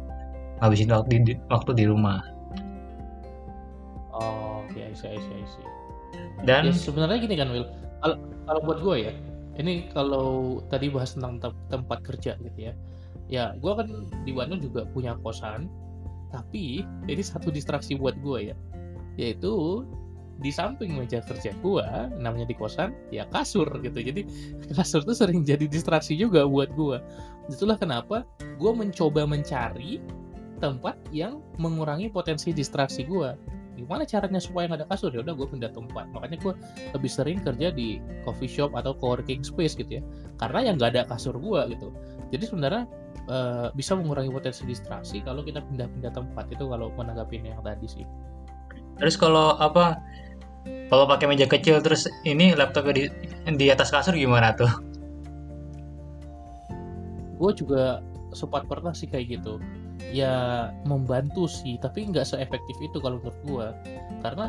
ngabisin 0.60 0.88
waktu 0.88 1.20
di, 1.20 1.32
waktu 1.52 1.70
di 1.76 1.84
rumah. 1.84 2.20
oh 4.12 4.64
oke 4.64 4.76
I 4.76 4.92
see, 4.92 5.08
I 5.12 5.18
see, 5.20 5.36
I 5.40 5.46
see. 5.48 5.66
Dan 6.44 6.68
Ya 6.68 6.74
sebenarnya 6.74 7.18
gini 7.22 7.34
kan 7.38 7.48
Will, 7.52 7.68
kalau 8.02 8.16
kalau 8.48 8.60
buat 8.64 8.78
gue 8.82 8.96
ya, 9.08 9.12
ini 9.56 9.88
kalau 9.92 10.58
tadi 10.68 10.88
bahas 10.88 11.14
tentang 11.16 11.38
tem- 11.40 11.62
tempat 11.70 11.98
kerja 12.04 12.36
gitu 12.40 12.58
ya, 12.58 12.72
ya 13.28 13.44
gue 13.56 13.72
kan 13.72 13.88
di 14.24 14.32
Bandung 14.32 14.60
juga 14.60 14.84
punya 14.88 15.16
kosan, 15.20 15.68
tapi 16.32 16.82
ini 17.06 17.22
satu 17.22 17.52
distraksi 17.52 17.94
buat 17.94 18.16
gue 18.24 18.50
ya, 18.50 18.56
yaitu 19.20 19.84
di 20.42 20.50
samping 20.50 20.96
meja 20.98 21.22
kerja 21.22 21.54
gue, 21.62 21.86
namanya 22.18 22.48
di 22.48 22.56
kosan, 22.56 22.96
ya 23.14 23.28
kasur 23.30 23.68
gitu. 23.84 24.02
Jadi 24.02 24.26
kasur 24.78 25.06
tuh 25.06 25.14
sering 25.14 25.44
jadi 25.46 25.68
distraksi 25.68 26.16
juga 26.18 26.48
buat 26.48 26.72
gue. 26.74 26.98
Itulah 27.52 27.78
kenapa 27.78 28.26
gue 28.58 28.72
mencoba 28.72 29.28
mencari 29.28 30.02
tempat 30.58 30.96
yang 31.14 31.44
mengurangi 31.58 32.10
potensi 32.10 32.54
distraksi 32.54 33.02
gue 33.02 33.60
gimana 33.72 34.06
caranya 34.06 34.38
supaya 34.38 34.68
nggak 34.68 34.84
ada 34.84 34.88
kasur? 34.94 35.10
Ya 35.10 35.24
udah 35.24 35.34
gue 35.34 35.48
pindah 35.48 35.72
tempat. 35.72 36.06
Makanya 36.12 36.36
gue 36.38 36.54
lebih 36.92 37.10
sering 37.10 37.42
kerja 37.42 37.72
di 37.72 37.98
coffee 38.22 38.46
shop 38.46 38.76
atau 38.78 38.94
co-working 38.94 39.42
space 39.42 39.74
gitu 39.74 39.98
ya. 39.98 40.02
Karena 40.38 40.70
yang 40.70 40.76
nggak 40.78 40.90
ada 40.94 41.02
kasur 41.08 41.34
gue 41.34 41.60
gitu 41.74 41.88
jadi 42.32 42.44
sebenarnya 42.48 42.82
eh, 43.28 43.68
bisa 43.76 43.92
mengurangi 43.94 44.32
potensi 44.32 44.64
distraksi 44.64 45.20
kalau 45.20 45.44
kita 45.44 45.60
pindah-pindah 45.60 46.12
tempat 46.16 46.48
itu 46.48 46.64
kalau 46.66 46.88
menanggapi 46.96 47.44
yang 47.44 47.60
tadi 47.60 47.86
sih 47.86 48.06
terus 48.96 49.16
kalau 49.16 49.56
apa? 49.60 50.00
Kalau 50.62 51.10
pakai 51.10 51.26
meja 51.26 51.42
kecil 51.50 51.82
terus 51.82 52.06
ini 52.22 52.54
laptopnya 52.54 52.94
di 52.94 53.04
di 53.58 53.66
atas 53.66 53.90
kasur 53.90 54.14
gimana 54.14 54.54
tuh? 54.54 54.70
gue 57.42 57.52
juga 57.58 57.98
sempat 58.30 58.70
pernah 58.70 58.94
sih 58.94 59.10
kayak 59.10 59.42
gitu 59.42 59.58
ya 60.14 60.70
membantu 60.86 61.50
sih 61.50 61.74
tapi 61.82 62.06
nggak 62.06 62.22
seefektif 62.22 62.78
itu 62.78 63.02
kalau 63.02 63.18
menurut 63.18 63.38
gue 63.42 63.66
karena 64.22 64.46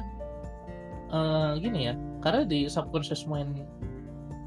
eh, 1.10 1.52
gini 1.58 1.90
ya 1.90 1.94
karena 2.22 2.46
di 2.46 2.70
subconscious 2.70 3.26
mind 3.26 3.66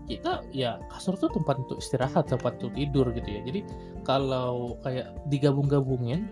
kita 0.07 0.47
ya 0.55 0.79
kasur 0.89 1.19
tuh 1.19 1.31
tempat 1.35 1.59
untuk 1.67 1.83
istirahat 1.83 2.31
tempat 2.31 2.63
untuk 2.63 2.73
tidur 2.79 3.11
gitu 3.11 3.27
ya. 3.27 3.41
Jadi 3.43 3.61
kalau 4.07 4.79
kayak 4.87 5.13
digabung-gabungin 5.29 6.31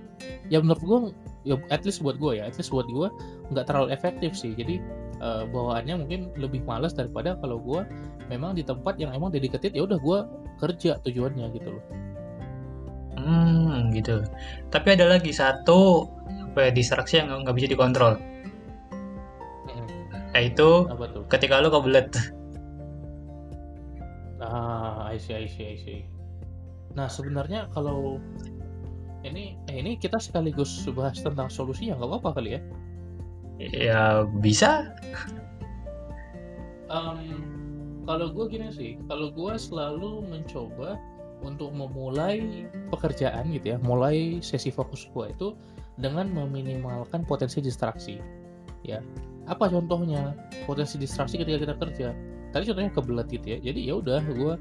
ya 0.49 0.62
menurut 0.62 0.83
gue 0.83 0.99
ya 1.45 1.59
at 1.75 1.83
least 1.83 2.00
buat 2.00 2.16
gue 2.16 2.38
ya 2.38 2.47
at 2.47 2.54
least 2.54 2.71
buat 2.71 2.87
gue 2.87 3.09
nggak 3.50 3.66
terlalu 3.66 3.90
efektif 3.90 4.38
sih. 4.38 4.54
Jadi 4.54 4.78
eh, 5.19 5.45
bawaannya 5.50 6.07
mungkin 6.07 6.21
lebih 6.38 6.62
malas 6.62 6.95
daripada 6.95 7.35
kalau 7.43 7.59
gue 7.59 7.83
memang 8.31 8.54
di 8.54 8.62
tempat 8.62 8.97
yang 8.97 9.11
emang 9.11 9.35
dedicated 9.35 9.75
ya 9.75 9.85
udah 9.85 9.99
gue 9.99 10.19
kerja 10.62 11.02
tujuannya 11.02 11.50
gitu 11.59 11.75
loh. 11.75 11.85
Hmm, 13.14 13.95
gitu. 13.95 14.26
Tapi 14.69 14.88
ada 14.99 15.07
lagi 15.09 15.31
satu 15.31 16.11
apa 16.50 16.69
ya, 16.69 16.71
distraksi 16.71 17.19
yang 17.19 17.43
nggak 17.43 17.57
bisa 17.57 17.66
dikontrol, 17.71 18.14
yaitu 20.35 20.87
apa 20.90 21.04
tuh? 21.11 21.23
ketika 21.31 21.62
lu 21.62 21.71
kebelet. 21.71 22.11
I 25.14 25.18
see 25.23 25.35
I 25.38 25.47
see 25.47 25.66
I 25.71 25.76
see. 25.78 26.00
Nah 26.99 27.06
sebenarnya 27.06 27.71
kalau 27.71 28.18
ini 29.25 29.56
eh, 29.71 29.76
ini 29.80 29.97
kita 29.97 30.21
sekaligus 30.21 30.85
bahas 30.92 31.23
tentang 31.23 31.49
solusinya 31.49 31.97
nggak 31.97 32.11
apa-apa 32.11 32.30
kali 32.42 32.59
ya? 32.59 32.61
Ya 33.59 34.02
bisa. 34.42 34.90
Em, 36.90 37.18
kalau 38.04 38.28
gue 38.30 38.44
gini 38.52 38.68
sih 38.75 39.00
kalau 39.09 39.33
gue 39.33 39.54
selalu 39.56 40.26
mencoba 40.28 41.00
untuk 41.40 41.73
memulai 41.73 42.68
pekerjaan 42.92 43.52
gitu 43.52 43.76
ya 43.76 43.78
mulai 43.80 44.40
sesi 44.40 44.73
fokus 44.73 45.09
gue 45.12 45.28
itu 45.33 45.49
dengan 45.97 46.28
meminimalkan 46.30 47.25
potensi 47.25 47.62
distraksi 47.62 48.21
ya. 48.85 49.00
Apa 49.44 49.68
contohnya? 49.68 50.33
Potensi 50.64 50.97
distraksi 50.97 51.37
ketika 51.37 51.68
kita 51.68 51.75
kerja. 51.76 52.09
Tadi 52.49 52.64
contohnya 52.71 52.92
kebelet 52.92 53.28
gitu 53.33 53.47
ya 53.56 53.59
jadi 53.73 53.80
ya 53.80 53.94
udah 53.99 54.23
gue 54.25 54.54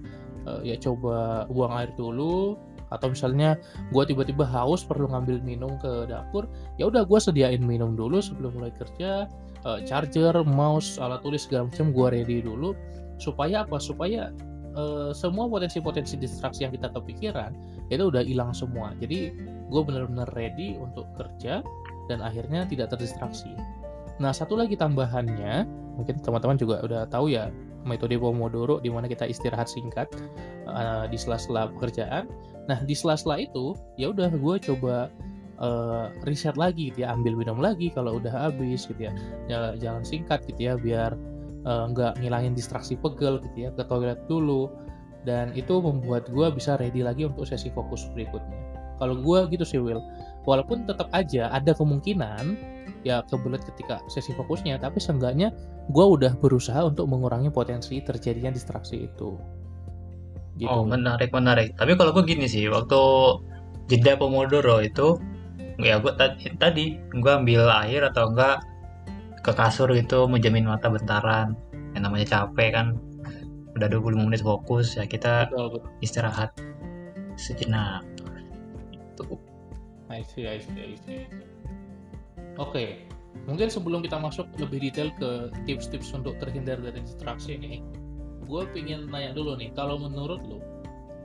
eh, 0.47 0.73
ya 0.73 0.75
coba 0.79 1.45
buang 1.49 1.73
air 1.77 1.91
dulu. 1.95 2.57
Atau 2.93 3.09
misalnya 3.09 3.57
gue 3.89 4.03
tiba-tiba 4.05 4.45
haus 4.45 4.85
perlu 4.85 5.09
ngambil 5.09 5.41
minum 5.41 5.81
ke 5.81 6.05
dapur 6.05 6.45
ya 6.77 6.85
udah 6.85 7.01
gue 7.01 7.17
sediain 7.17 7.57
minum 7.57 7.97
dulu 7.97 8.21
sebelum 8.21 8.53
mulai 8.59 8.73
kerja. 8.73 9.25
Eh, 9.63 9.79
charger 9.87 10.35
mouse 10.43 10.99
alat 10.99 11.23
tulis 11.25 11.47
segala 11.47 11.71
macam 11.71 11.89
gue 11.89 12.07
ready 12.13 12.37
dulu. 12.43 12.77
Supaya 13.17 13.65
apa? 13.65 13.81
Supaya 13.81 14.29
eh, 14.77 15.11
semua 15.15 15.49
potensi-potensi 15.49 16.19
distraksi 16.21 16.67
yang 16.67 16.73
kita 16.75 16.93
kepikiran 16.93 17.55
itu 17.89 18.03
udah 18.13 18.21
hilang 18.21 18.53
semua. 18.53 18.93
Jadi 19.01 19.33
gue 19.73 19.81
bener-bener 19.81 20.29
ready 20.37 20.77
untuk 20.77 21.09
kerja 21.17 21.65
dan 22.11 22.19
akhirnya 22.21 22.67
tidak 22.67 22.93
terdistraksi. 22.93 23.49
Nah 24.21 24.29
satu 24.29 24.53
lagi 24.53 24.77
tambahannya 24.77 25.65
mungkin 25.97 26.21
teman-teman 26.21 26.57
juga 26.57 26.81
udah 26.85 27.05
tahu 27.09 27.33
ya 27.33 27.49
metode 27.83 28.15
Pomodoro 28.17 28.79
di 28.79 28.89
mana 28.89 29.05
kita 29.07 29.27
istirahat 29.27 29.67
singkat 29.69 30.07
eh, 30.67 31.05
di 31.07 31.17
sela-sela 31.19 31.69
pekerjaan. 31.77 32.27
Nah 32.67 32.79
di 32.83 32.95
sela-sela 32.95 33.39
itu 33.39 33.75
ya 33.99 34.11
udah 34.11 34.31
gue 34.31 34.55
coba 34.59 35.11
eh, 35.59 36.05
riset 36.27 36.55
lagi 36.55 36.91
gitu 36.91 37.05
ya 37.05 37.15
ambil 37.15 37.35
minum 37.37 37.59
lagi 37.59 37.91
kalau 37.91 38.17
udah 38.19 38.31
habis 38.31 38.87
gitu 38.87 39.09
ya. 39.09 39.13
Jalan 39.79 40.03
singkat 40.03 40.43
gitu 40.47 40.71
ya 40.71 40.73
biar 40.79 41.15
eh, 41.67 41.85
nggak 41.91 42.19
ngilangin 42.23 42.55
distraksi 42.55 42.95
pegel 42.95 43.39
gitu 43.43 43.67
ya 43.67 43.69
ke 43.75 43.83
toilet 43.87 44.19
dulu. 44.27 44.71
Dan 45.23 45.55
itu 45.55 45.79
membuat 45.79 46.27
gue 46.27 46.51
bisa 46.51 46.75
ready 46.75 46.99
lagi 46.99 47.23
untuk 47.23 47.47
sesi 47.47 47.71
fokus 47.71 48.11
berikutnya. 48.11 48.59
Kalau 48.99 49.15
gue 49.19 49.39
gitu 49.55 49.63
sih 49.63 49.79
Will 49.79 50.03
walaupun 50.43 50.83
tetap 50.83 51.07
aja 51.15 51.47
ada 51.51 51.71
kemungkinan 51.71 52.55
ya 53.03 53.23
kebelet 53.27 53.63
ketika 53.67 53.99
sesi 54.07 54.31
fokusnya 54.31 54.79
tapi 54.79 54.99
seenggaknya 54.99 55.51
gue 55.91 56.05
udah 56.07 56.39
berusaha 56.39 56.79
untuk 56.87 57.11
mengurangi 57.11 57.51
potensi 57.51 57.99
terjadinya 57.99 58.49
distraksi 58.51 59.07
itu 59.07 59.35
gitu 60.57 60.69
Oh, 60.69 60.85
menarik, 60.85 61.33
menarik. 61.33 61.73
Tapi 61.77 61.97
kalau 61.97 62.13
gue 62.13 62.23
gini 62.29 62.45
sih, 62.45 62.69
waktu 62.69 63.01
jeda 63.89 64.13
Pomodoro 64.17 64.85
itu, 64.85 65.17
ya 65.81 65.97
gue 65.97 66.13
tadi, 66.13 66.53
tadi 66.61 66.85
gue 67.09 67.31
ambil 67.33 67.65
air 67.85 68.05
atau 68.05 68.29
enggak 68.29 68.61
ke 69.41 69.51
kasur 69.51 69.89
itu 69.97 70.29
menjamin 70.29 70.69
mata 70.69 70.93
bentaran. 70.93 71.57
Yang 71.97 72.01
namanya 72.05 72.25
capek 72.29 72.69
kan, 72.69 72.87
udah 73.73 73.87
25 73.89 74.29
menit 74.29 74.41
fokus, 74.45 74.93
ya 74.93 75.09
kita 75.09 75.49
betul, 75.49 75.81
betul. 75.81 75.89
istirahat 76.05 76.53
sejenak. 77.33 78.05
Itu. 78.93 79.41
I 80.13 80.21
see, 80.21 80.45
I 80.45 80.61
see, 80.61 80.77
I 80.77 80.95
see. 81.01 81.25
Oke, 82.61 83.09
mungkin 83.49 83.69
sebelum 83.69 84.05
kita 84.05 84.21
masuk 84.21 84.45
lebih 84.61 84.89
detail 84.89 85.09
ke 85.17 85.49
tips-tips 85.65 86.13
untuk 86.13 86.37
terhindar 86.37 86.77
dari 86.77 87.01
distraksi 87.01 87.57
ini, 87.57 87.81
gue 88.45 88.61
pingin 88.75 89.09
nanya 89.09 89.33
dulu 89.33 89.57
nih, 89.57 89.73
kalau 89.73 89.97
menurut 89.97 90.41
lo, 90.45 90.61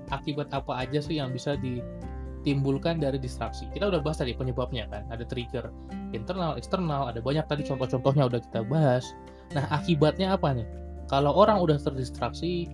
akibat 0.08 0.48
apa 0.56 0.88
aja 0.88 1.04
sih 1.04 1.20
yang 1.20 1.28
bisa 1.36 1.60
ditimbulkan 1.60 2.96
dari 2.96 3.20
distraksi? 3.20 3.68
Kita 3.76 3.92
udah 3.92 4.00
bahas 4.00 4.24
tadi 4.24 4.32
penyebabnya 4.32 4.88
kan, 4.88 5.04
ada 5.12 5.28
trigger 5.28 5.68
internal, 6.16 6.56
eksternal, 6.56 7.12
ada 7.12 7.20
banyak 7.20 7.44
tadi 7.44 7.68
contoh-contohnya 7.68 8.24
udah 8.24 8.40
kita 8.40 8.64
bahas. 8.64 9.04
Nah, 9.52 9.68
akibatnya 9.68 10.32
apa 10.32 10.56
nih? 10.56 10.68
Kalau 11.12 11.32
orang 11.32 11.60
udah 11.60 11.76
terdistraksi, 11.80 12.68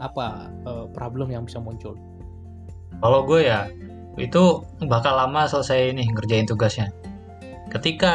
apa 0.00 0.48
eh, 0.64 0.86
problem 0.96 1.28
yang 1.28 1.44
bisa 1.44 1.60
muncul? 1.60 1.96
Kalau 3.00 3.24
gue 3.24 3.48
ya, 3.48 3.68
itu 4.20 4.60
bakal 4.84 5.16
lama 5.16 5.48
selesai 5.48 5.92
ini 5.96 6.04
ngerjain 6.12 6.44
tugasnya. 6.44 6.92
Ketika 7.72 8.14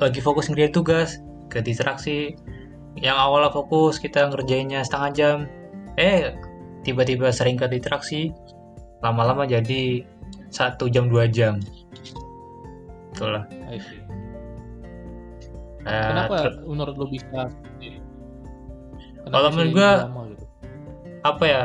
lagi 0.00 0.18
fokus 0.24 0.48
ngerjain 0.48 0.72
tugas, 0.72 1.20
ke 1.52 1.60
distraksi, 1.60 2.32
yang 2.96 3.14
awalnya 3.20 3.52
fokus 3.52 4.00
kita 4.00 4.32
ngerjainnya 4.32 4.80
setengah 4.82 5.10
jam, 5.12 5.36
eh 6.00 6.32
tiba-tiba 6.82 7.28
sering 7.28 7.60
ke 7.60 7.68
distraksi, 7.68 8.32
lama-lama 9.04 9.44
jadi 9.44 10.00
satu 10.48 10.88
jam 10.88 11.12
dua 11.12 11.28
jam. 11.28 11.60
Itulah. 13.12 13.44
I 13.68 13.76
see. 13.76 14.00
Eh, 15.82 16.08
Kenapa 16.08 16.46
ter- 16.46 16.62
menurut 16.62 16.94
lo 16.94 17.06
bisa 17.10 17.50
Kalau 19.26 19.48
menurut 19.50 19.74
lama 19.74 20.22
gitu? 20.30 20.44
apa 21.22 21.44
ya 21.46 21.62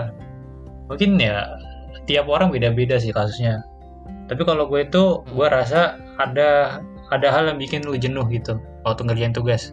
mungkin 0.85 1.17
ya 1.17 1.57
tiap 2.05 2.29
orang 2.29 2.53
beda-beda 2.53 3.01
sih 3.01 3.09
kasusnya 3.09 3.65
tapi 4.29 4.45
kalau 4.45 4.69
gue 4.69 4.85
itu 4.85 5.21
gue 5.25 5.47
rasa 5.49 5.97
ada 6.19 6.81
ada 7.13 7.27
hal 7.31 7.47
yang 7.47 7.59
bikin 7.61 7.85
lu 7.87 7.95
jenuh 7.95 8.25
gitu 8.27 8.59
waktu 8.83 9.01
ngerjain 9.07 9.33
tugas 9.35 9.71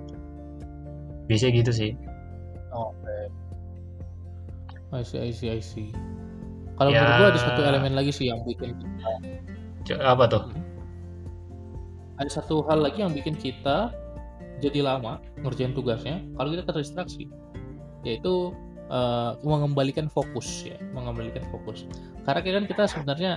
biasanya 1.26 1.52
gitu 1.64 1.72
sih 1.72 1.92
Oke. 2.74 3.30
I 4.90 5.02
see, 5.06 5.18
I 5.22 5.30
see, 5.30 5.50
I 5.50 5.62
see. 5.62 5.88
Kalau 6.74 6.90
Ya. 6.90 7.02
menurut 7.06 7.14
gua 7.22 7.28
ada 7.30 7.38
satu 7.38 7.60
elemen 7.62 7.94
lagi 7.94 8.10
sih 8.10 8.26
yang 8.30 8.42
bikin 8.42 8.74
kita 9.86 10.02
apa 10.02 10.26
tuh 10.26 10.42
ada 12.18 12.30
satu 12.30 12.66
hal 12.66 12.82
lagi 12.82 13.02
yang 13.06 13.14
bikin 13.14 13.34
kita 13.38 13.94
jadi 14.58 14.82
lama 14.82 15.22
ngerjain 15.42 15.70
tugasnya 15.74 16.18
kalau 16.34 16.50
kita 16.50 16.66
terdistraksi 16.66 17.30
yaitu 18.02 18.50
eh, 18.90 19.30
mengembalikan 19.46 20.06
fokus 20.10 20.66
ya 20.66 20.78
mengembalikan 20.94 21.42
fokus 21.52 21.86
karena 22.26 22.40
kan 22.42 22.64
kita 22.66 22.82
sebenarnya 22.90 23.32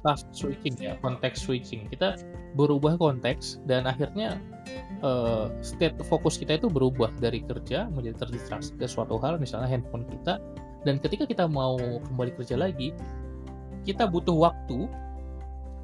task 0.00 0.26
switching 0.32 0.74
ya 0.80 0.96
konteks 1.04 1.44
switching 1.44 1.86
kita 1.92 2.16
berubah 2.56 2.96
konteks 2.96 3.60
dan 3.68 3.84
akhirnya 3.84 4.40
eh, 5.04 5.46
state 5.60 5.96
fokus 6.08 6.40
kita 6.40 6.56
itu 6.56 6.72
berubah 6.72 7.12
dari 7.20 7.44
kerja 7.44 7.92
menjadi 7.92 8.26
terdistraksi 8.26 8.72
ke 8.80 8.88
suatu 8.88 9.20
hal 9.20 9.36
misalnya 9.36 9.68
handphone 9.68 10.08
kita 10.08 10.40
dan 10.82 10.98
ketika 10.98 11.28
kita 11.28 11.44
mau 11.46 11.78
kembali 12.08 12.32
kerja 12.40 12.56
lagi 12.58 12.96
kita 13.82 14.06
butuh 14.06 14.34
waktu 14.34 14.86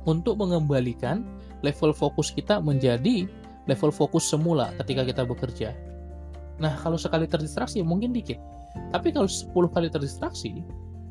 untuk 0.06 0.40
mengembalikan 0.40 1.26
level 1.60 1.90
fokus 1.92 2.30
kita 2.30 2.62
menjadi 2.62 3.26
level 3.68 3.92
fokus 3.92 4.24
semula 4.24 4.72
ketika 4.80 5.04
kita 5.04 5.22
bekerja. 5.28 5.76
Nah, 6.58 6.74
kalau 6.80 6.96
sekali 6.96 7.28
terdistraksi 7.28 7.84
mungkin 7.84 8.10
dikit. 8.10 8.40
Tapi 8.90 9.12
kalau 9.12 9.28
10 9.28 9.68
kali 9.68 9.92
terdistraksi, 9.92 10.64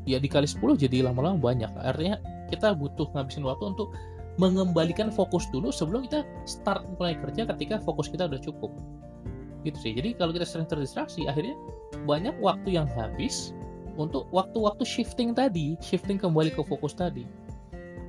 ya 0.07 0.17
dikali 0.17 0.47
10 0.47 0.79
jadi 0.79 1.03
lama-lama 1.05 1.37
banyak. 1.37 1.69
Artinya 1.83 2.17
kita 2.47 2.71
butuh 2.73 3.11
ngabisin 3.11 3.43
waktu 3.43 3.75
untuk 3.75 3.91
mengembalikan 4.39 5.11
fokus 5.11 5.49
dulu 5.51 5.73
sebelum 5.73 6.07
kita 6.07 6.23
start 6.47 6.85
mulai 6.95 7.19
kerja 7.19 7.43
ketika 7.53 7.83
fokus 7.83 8.07
kita 8.07 8.25
udah 8.31 8.39
cukup. 8.39 8.71
Gitu 9.67 9.77
sih. 9.77 9.91
Jadi 9.91 10.15
kalau 10.15 10.31
kita 10.31 10.47
sering 10.47 10.69
terdistraksi, 10.69 11.27
akhirnya 11.27 11.57
banyak 12.07 12.37
waktu 12.39 12.79
yang 12.79 12.87
habis 12.95 13.51
untuk 13.99 14.29
waktu-waktu 14.31 14.85
shifting 14.87 15.33
tadi, 15.35 15.75
shifting 15.83 16.21
kembali 16.21 16.53
ke 16.53 16.61
fokus 16.63 16.95
tadi. 16.95 17.27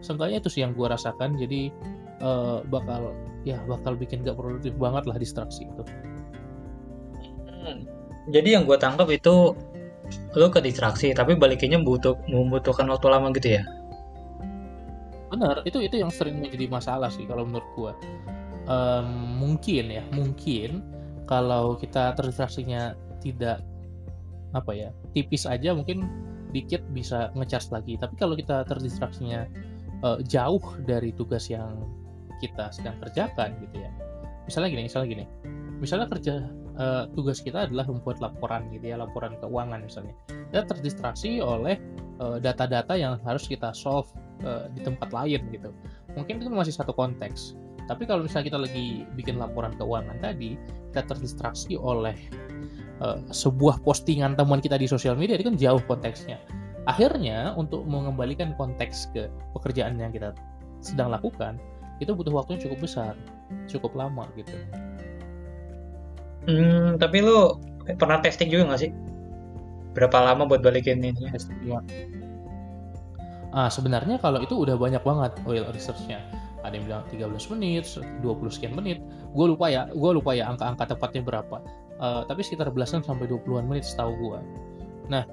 Seenggaknya 0.05 0.39
itu 0.39 0.53
sih 0.53 0.63
yang 0.63 0.77
gue 0.77 0.87
rasakan. 0.87 1.35
Jadi 1.41 1.73
eh, 2.23 2.59
bakal 2.71 3.17
ya 3.43 3.59
bakal 3.67 3.97
bikin 3.97 4.23
gak 4.23 4.37
produktif 4.37 4.77
banget 4.77 5.09
lah 5.09 5.17
distraksi 5.17 5.65
itu. 5.65 5.83
Hmm, 7.49 7.89
jadi 8.29 8.61
yang 8.61 8.69
gue 8.69 8.77
tangkap 8.77 9.09
itu 9.09 9.57
lu 10.37 10.53
ke 10.53 10.61
distraksi 10.61 11.15
tapi 11.17 11.39
balikinnya 11.39 11.81
butuh 11.81 12.19
membutuhkan 12.29 12.85
waktu 12.91 13.07
lama 13.09 13.33
gitu 13.33 13.57
ya 13.57 13.63
Benar, 15.29 15.61
itu 15.69 15.85
itu 15.85 16.01
yang 16.01 16.09
sering 16.09 16.41
menjadi 16.41 16.73
masalah 16.73 17.13
sih 17.13 17.29
kalau 17.29 17.45
menurut 17.45 17.69
gua. 17.77 17.93
Em, 18.69 19.09
mungkin 19.37 19.85
ya, 19.93 20.05
mungkin 20.13 20.81
kalau 21.29 21.77
kita 21.77 22.17
terdistraksinya 22.17 22.97
tidak 23.21 23.61
apa 24.57 24.73
ya, 24.73 24.89
tipis 25.13 25.45
aja 25.45 25.77
mungkin 25.77 26.09
dikit 26.57 26.81
bisa 26.97 27.29
ngecharge 27.37 27.69
lagi. 27.69 28.01
Tapi 28.01 28.15
kalau 28.17 28.33
kita 28.33 28.65
terdistraksinya 28.65 29.45
eh, 30.05 30.19
jauh 30.25 30.65
dari 30.89 31.13
tugas 31.13 31.53
yang 31.53 31.85
kita 32.41 32.73
sedang 32.73 32.97
kerjakan 33.05 33.53
gitu 33.69 33.85
ya. 33.85 33.91
Misalnya 34.49 34.69
gini, 34.73 34.83
misalnya 34.89 35.09
gini. 35.13 35.25
Misalnya 35.79 36.07
kerja 36.09 36.35
eh, 36.79 37.05
tugas 37.13 37.43
kita 37.43 37.67
adalah 37.67 37.85
membuat 37.91 38.23
laporan 38.23 38.71
gitu 38.71 38.95
ya, 38.95 38.97
laporan 38.97 39.35
keuangan 39.43 39.83
misalnya. 39.83 40.15
Kita 40.31 40.65
terdistraksi 40.65 41.43
oleh 41.43 41.77
eh, 42.23 42.39
data-data 42.41 42.95
yang 42.95 43.19
harus 43.27 43.45
kita 43.51 43.75
solve 43.75 44.09
eh, 44.47 44.71
di 44.73 44.81
tempat 44.87 45.11
lain 45.11 45.43
gitu. 45.51 45.75
Mungkin 46.15 46.41
itu 46.41 46.49
masih 46.49 46.75
satu 46.75 46.95
konteks. 46.95 47.59
Tapi 47.89 48.05
kalau 48.05 48.29
misalnya 48.29 48.53
kita 48.53 48.59
lagi 48.61 49.09
bikin 49.17 49.41
laporan 49.41 49.73
keuangan 49.81 50.21
tadi, 50.21 50.61
kita 50.93 51.09
terdistraksi 51.09 51.75
oleh 51.75 52.17
eh, 53.03 53.19
sebuah 53.29 53.83
postingan 53.83 54.39
teman 54.39 54.63
kita 54.63 54.79
di 54.79 54.87
sosial 54.87 55.19
media, 55.19 55.37
itu 55.37 55.49
kan 55.49 55.57
jauh 55.59 55.83
konteksnya. 55.85 56.39
Akhirnya 56.89 57.53
untuk 57.53 57.85
mengembalikan 57.85 58.57
konteks 58.57 59.13
ke 59.13 59.29
pekerjaan 59.53 60.01
yang 60.01 60.09
kita 60.09 60.33
sedang 60.81 61.13
lakukan, 61.13 61.61
itu 61.99 62.15
butuh 62.15 62.31
waktunya 62.31 62.65
cukup 62.65 62.87
besar, 62.87 63.13
cukup 63.67 63.93
lama 63.99 64.25
gitu. 64.39 64.55
Hmm, 66.49 66.97
tapi 66.97 67.21
lu 67.21 67.55
pernah 68.01 68.19
testing 68.25 68.49
juga 68.49 68.73
nggak 68.73 68.81
sih 68.81 68.91
berapa 69.93 70.17
lama 70.33 70.49
buat 70.49 70.65
balikin 70.65 71.03
ini 71.03 71.29
Ah, 73.49 73.73
sebenarnya 73.73 74.21
kalau 74.21 74.45
itu 74.45 74.53
udah 74.53 74.77
banyak 74.77 75.01
banget 75.01 75.33
oil 75.49 75.65
research-nya. 75.73 76.21
Ada 76.61 76.75
yang 76.77 76.85
bilang 76.85 77.03
13 77.09 77.49
menit, 77.57 77.89
20 78.21 78.53
sekian 78.53 78.77
menit. 78.77 79.01
Gue 79.33 79.49
lupa 79.49 79.73
ya, 79.73 79.89
gue 79.89 80.11
lupa 80.13 80.37
ya 80.37 80.53
angka-angka 80.53 80.93
tepatnya 80.93 81.25
berapa. 81.25 81.57
Eh, 81.99 82.23
tapi 82.29 82.45
sekitar 82.45 82.69
belasan 82.69 83.01
sampai 83.01 83.25
20-an 83.25 83.65
menit 83.65 83.89
setahu 83.89 84.13
gue. 84.21 84.39
Nah, 85.09 85.25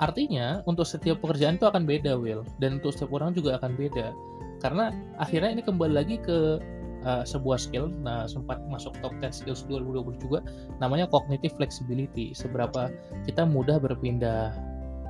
artinya 0.00 0.64
untuk 0.64 0.88
setiap 0.88 1.20
pekerjaan 1.20 1.60
itu 1.60 1.68
akan 1.68 1.84
beda, 1.84 2.16
Will. 2.16 2.40
Dan 2.56 2.80
untuk 2.80 2.96
setiap 2.96 3.12
orang 3.20 3.36
juga 3.36 3.60
akan 3.60 3.76
beda. 3.76 4.16
Karena 4.64 4.88
akhirnya 5.20 5.60
ini 5.60 5.62
kembali 5.62 5.92
lagi 5.92 6.16
ke 6.24 6.56
eh, 7.02 7.24
sebuah 7.26 7.58
skill, 7.58 7.90
nah 8.02 8.24
sempat 8.26 8.62
masuk 8.70 8.94
top 9.02 9.14
10 9.18 9.34
skills 9.34 9.66
2020 9.68 10.22
juga, 10.22 10.38
namanya 10.78 11.06
cognitive 11.10 11.54
flexibility. 11.54 12.32
Seberapa 12.32 12.88
kita 13.26 13.46
mudah 13.46 13.78
berpindah 13.82 14.54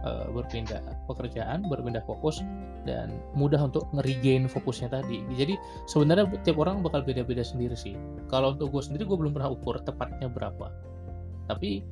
eh, 0.03 0.27
berpindah 0.33 0.81
pekerjaan, 1.07 1.69
berpindah 1.69 2.03
fokus 2.05 2.43
dan 2.83 3.15
mudah 3.39 3.63
untuk 3.63 3.87
nge-regain 3.95 4.51
fokusnya 4.51 4.91
tadi. 4.91 5.23
Jadi 5.39 5.55
sebenarnya 5.87 6.27
tiap 6.43 6.59
orang 6.59 6.83
bakal 6.83 7.07
beda-beda 7.07 7.47
sendiri 7.47 7.79
sih. 7.79 7.95
Kalau 8.27 8.55
untuk 8.59 8.75
gue 8.75 8.83
sendiri 8.83 9.07
gue 9.07 9.15
belum 9.19 9.33
pernah 9.35 9.55
ukur 9.55 9.79
tepatnya 9.87 10.27
berapa. 10.27 10.67
Tapi 11.47 11.83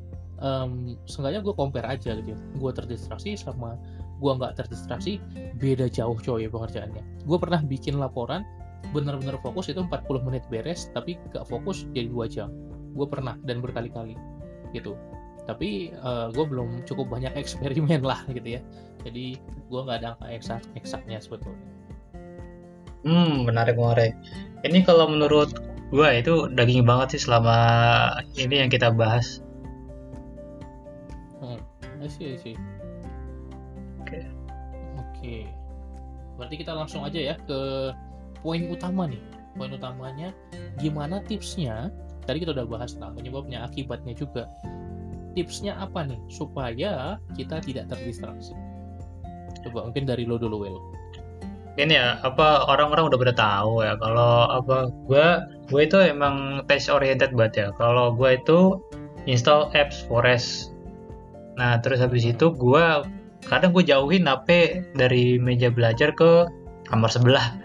em, 0.43 0.99
seenggaknya 1.07 1.41
gue 1.47 1.55
compare 1.55 1.87
aja 1.87 2.19
gitu. 2.19 2.43
Gue 2.59 2.71
terdistraksi 2.75 3.39
sama 3.39 3.79
gue 4.21 4.33
nggak 4.37 4.61
terdistraksi 4.61 5.17
beda 5.57 5.89
jauh 5.89 6.19
coy 6.19 6.51
pekerjaannya. 6.51 7.25
Gue 7.25 7.39
pernah 7.39 7.63
bikin 7.65 7.97
laporan 7.97 8.45
bener-bener 8.91 9.39
fokus 9.45 9.71
itu 9.71 9.85
40 9.85 10.27
menit 10.27 10.43
beres 10.51 10.91
tapi 10.97 11.21
gak 11.31 11.47
fokus 11.47 11.87
jadi 11.95 12.09
dua 12.11 12.27
jam. 12.27 12.51
Gue 12.97 13.07
pernah 13.07 13.39
dan 13.47 13.63
berkali-kali 13.63 14.19
gitu 14.75 14.95
tapi 15.49 15.91
gue 16.31 16.45
belum 16.47 16.87
cukup 16.87 17.11
banyak 17.11 17.35
eksperimen 17.41 18.07
lah 18.07 18.23
gitu 18.31 18.61
ya 18.61 18.63
jadi 19.03 19.35
gue 19.41 19.81
nggak 19.83 19.99
ada 19.99 20.15
angka 20.15 20.27
eksak 20.31 20.63
eksaknya 20.79 21.19
sebetulnya 21.19 21.59
hmm 23.03 23.49
menarik 23.49 23.75
menarik 23.75 24.15
ini 24.63 24.85
kalau 24.85 25.09
menurut 25.09 25.51
gua 25.91 26.15
itu 26.15 26.47
daging 26.55 26.87
banget 26.87 27.19
sih 27.19 27.27
selama 27.27 27.57
ini 28.39 28.63
yang 28.63 28.71
kita 28.71 28.93
bahas 28.95 29.43
hmm. 31.43 31.59
I 32.01 32.09
see, 32.09 32.33
I 32.33 32.41
see. 32.41 32.57
Oke. 34.01 34.25
oke 34.97 35.37
berarti 36.39 36.55
kita 36.57 36.73
langsung 36.73 37.05
aja 37.05 37.19
ya 37.19 37.35
ke 37.45 37.93
poin 38.41 38.69
utama 38.69 39.09
nih. 39.09 39.23
Poin 39.59 39.73
utamanya 39.73 40.31
gimana 40.79 41.21
tipsnya? 41.27 41.91
Tadi 42.25 42.45
kita 42.45 42.55
udah 42.55 42.67
bahas 42.69 42.95
tentang 42.95 43.19
penyebabnya 43.19 43.67
akibatnya 43.67 44.15
juga. 44.15 44.47
Tipsnya 45.35 45.79
apa 45.79 46.07
nih? 46.07 46.21
Supaya 46.31 47.19
kita 47.35 47.63
tidak 47.63 47.91
terdistraksi. 47.91 48.55
Coba 49.67 49.91
mungkin 49.91 50.07
dari 50.09 50.25
lo 50.25 50.41
dulu 50.41 50.57
Will 50.65 50.81
ini 51.79 51.95
ya 51.97 52.19
apa 52.27 52.67
orang-orang 52.67 53.09
udah 53.09 53.19
pada 53.19 53.35
tahu 53.35 53.75
ya 53.87 53.95
kalau 53.97 54.51
apa 54.51 54.91
gua 55.07 55.47
gue 55.71 55.81
itu 55.87 55.97
emang 56.03 56.67
test 56.67 56.91
oriented 56.91 57.31
banget 57.33 57.55
ya. 57.55 57.69
Kalau 57.79 58.13
gua 58.13 58.37
itu 58.37 58.83
install 59.31 59.71
apps 59.73 60.03
Forest. 60.11 60.75
Nah 61.57 61.79
terus 61.79 62.03
habis 62.03 62.27
itu 62.27 62.51
gua 62.53 63.07
kadang 63.49 63.73
gue 63.73 63.81
jauhin 63.87 64.29
HP 64.29 64.49
dari 64.99 65.41
meja 65.41 65.73
belajar 65.73 66.13
ke 66.13 66.45
kamar 66.93 67.09
sebelah 67.09 67.57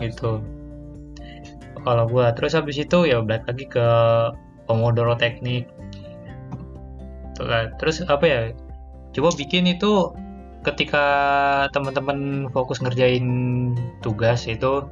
gitu. 0.00 0.42
Kalau 1.84 2.04
gua. 2.10 2.34
Terus 2.34 2.56
habis 2.58 2.76
itu 2.80 3.06
ya 3.06 3.22
balik 3.22 3.46
lagi 3.46 3.64
ke 3.68 3.86
Pomodoro 4.66 5.14
teknik. 5.14 5.70
Lah. 7.36 7.68
terus 7.76 8.00
apa 8.08 8.24
ya? 8.24 8.40
Coba 9.12 9.28
bikin 9.36 9.68
itu 9.68 10.12
ketika 10.66 11.06
teman-teman 11.70 12.50
fokus 12.50 12.82
ngerjain 12.82 13.26
tugas 14.02 14.50
itu 14.50 14.82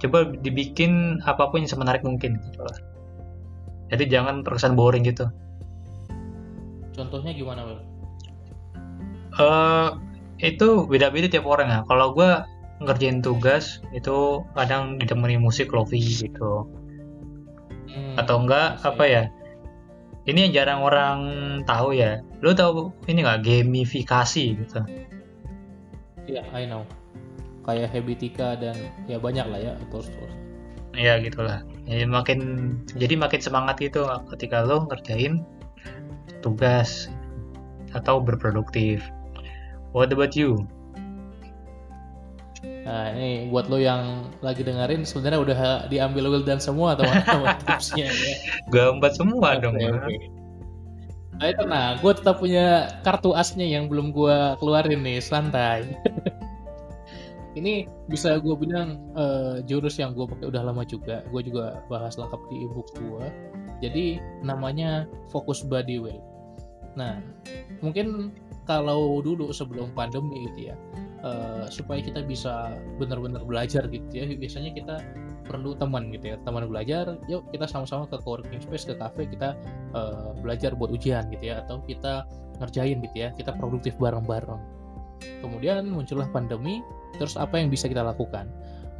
coba 0.00 0.18
dibikin 0.44 1.22
apa 1.24 1.48
pun 1.48 1.64
yang 1.64 1.72
semenarik 1.72 2.04
mungkin 2.04 2.36
gitu 2.36 2.60
lah. 2.60 2.78
jadi 3.90 4.04
jangan 4.20 4.44
terkesan 4.44 4.76
boring 4.76 5.08
gitu. 5.08 5.26
Contohnya 6.94 7.32
gimana 7.32 7.80
eh 9.40 9.88
itu 10.40 10.84
beda-beda 10.88 11.26
tiap 11.32 11.46
orang 11.48 11.68
ya. 11.68 11.80
Kalau 11.88 12.12
gua 12.12 12.44
ngerjain 12.80 13.20
tugas 13.20 13.84
itu 13.92 14.44
kadang 14.56 14.96
ditemani 14.96 15.36
musik 15.36 15.70
lofi 15.70 16.00
gitu. 16.00 16.64
Hmm, 17.90 18.14
atau 18.16 18.40
enggak 18.40 18.80
apa 18.86 19.04
ya 19.04 19.22
ini 20.28 20.48
yang 20.48 20.52
jarang 20.52 20.80
orang 20.84 21.18
tahu 21.64 21.96
ya. 21.96 22.20
Lu 22.44 22.52
tahu 22.52 22.92
ini 23.08 23.24
nggak 23.24 23.40
gamifikasi 23.40 24.44
gitu? 24.52 24.80
Iya, 26.28 26.44
I 26.52 26.68
know. 26.68 26.84
Kayak 27.64 27.92
Habitika 27.92 28.56
dan 28.56 28.76
ya 29.08 29.20
banyak 29.20 29.46
lah 29.48 29.60
ya 29.60 29.72
terus 29.92 30.08
terus. 30.08 30.32
ya 30.90 31.22
gitulah. 31.22 31.62
Jadi 31.86 32.04
makin 32.04 32.40
jadi 32.98 33.14
makin 33.14 33.40
semangat 33.40 33.78
gitu 33.78 34.04
ketika 34.34 34.66
lo 34.66 34.90
ngerjain 34.90 35.40
tugas 36.44 37.08
atau 37.94 38.18
berproduktif. 38.20 39.02
What 39.94 40.12
about 40.12 40.34
you 40.38 40.66
Nah, 42.80 43.12
ini 43.12 43.52
buat 43.52 43.68
lo 43.68 43.76
yang 43.76 44.32
lagi 44.40 44.64
dengerin 44.64 45.04
sebenarnya 45.04 45.40
udah 45.40 45.58
diambil 45.92 46.32
Wildan 46.32 46.62
semua 46.62 46.96
teman-teman 46.96 47.56
tipsnya 47.68 48.08
ya. 48.08 48.34
gambar 48.72 49.12
semua 49.12 49.60
Oke, 49.60 49.62
dong 49.68 49.76
oke. 49.76 50.16
Ayo 51.40 51.56
tenang, 51.56 51.96
gue 52.04 52.12
tetap 52.12 52.36
punya 52.36 53.00
kartu 53.00 53.32
asnya 53.32 53.64
yang 53.64 53.88
belum 53.88 54.12
gue 54.12 54.36
keluarin 54.60 55.00
nih, 55.00 55.24
santai. 55.24 55.88
Ini 57.58 57.88
bisa 58.12 58.36
gue 58.38 58.52
bilang 58.60 59.00
eh, 59.16 59.64
jurus 59.64 59.96
yang 59.96 60.12
gue 60.12 60.28
pakai 60.28 60.52
udah 60.52 60.62
lama 60.68 60.84
juga. 60.84 61.24
Gue 61.32 61.40
juga 61.40 61.80
bahas 61.88 62.20
lengkap 62.20 62.40
di 62.52 62.56
ebook 62.68 62.92
gue. 62.92 63.26
Jadi 63.80 64.20
namanya 64.44 65.08
Focus 65.32 65.64
Body 65.64 65.96
Weight. 65.96 66.20
Nah, 67.00 67.24
mungkin 67.80 68.36
kalau 68.68 69.24
dulu 69.24 69.48
sebelum 69.48 69.96
pandemi 69.96 70.44
gitu 70.52 70.70
ya, 70.70 70.76
eh, 71.24 71.64
supaya 71.68 72.00
kita 72.00 72.24
bisa 72.24 72.76
benar-benar 72.96 73.44
belajar 73.44 73.86
gitu 73.88 74.08
ya, 74.12 74.24
biasanya 74.36 74.70
kita 74.72 74.96
perlu 75.46 75.74
teman 75.74 76.14
gitu 76.14 76.34
ya, 76.34 76.36
teman 76.46 76.70
belajar. 76.70 77.18
Yuk 77.26 77.48
kita 77.50 77.66
sama-sama 77.66 78.06
ke 78.06 78.22
coworking 78.22 78.62
space, 78.62 78.86
ke 78.86 78.94
cafe, 78.96 79.26
kita 79.26 79.58
eh, 79.96 80.30
belajar 80.40 80.76
buat 80.76 80.94
ujian 80.94 81.28
gitu 81.32 81.50
ya 81.50 81.62
atau 81.66 81.82
kita 81.84 82.24
ngerjain 82.60 83.00
gitu 83.00 83.16
ya 83.16 83.28
kita 83.34 83.56
produktif 83.56 83.96
bareng-bareng. 83.96 84.60
Kemudian 85.40 85.84
muncullah 85.88 86.28
pandemi 86.32 86.84
terus 87.16 87.36
apa 87.36 87.56
yang 87.60 87.72
bisa 87.72 87.88
kita 87.88 88.04
lakukan? 88.04 88.48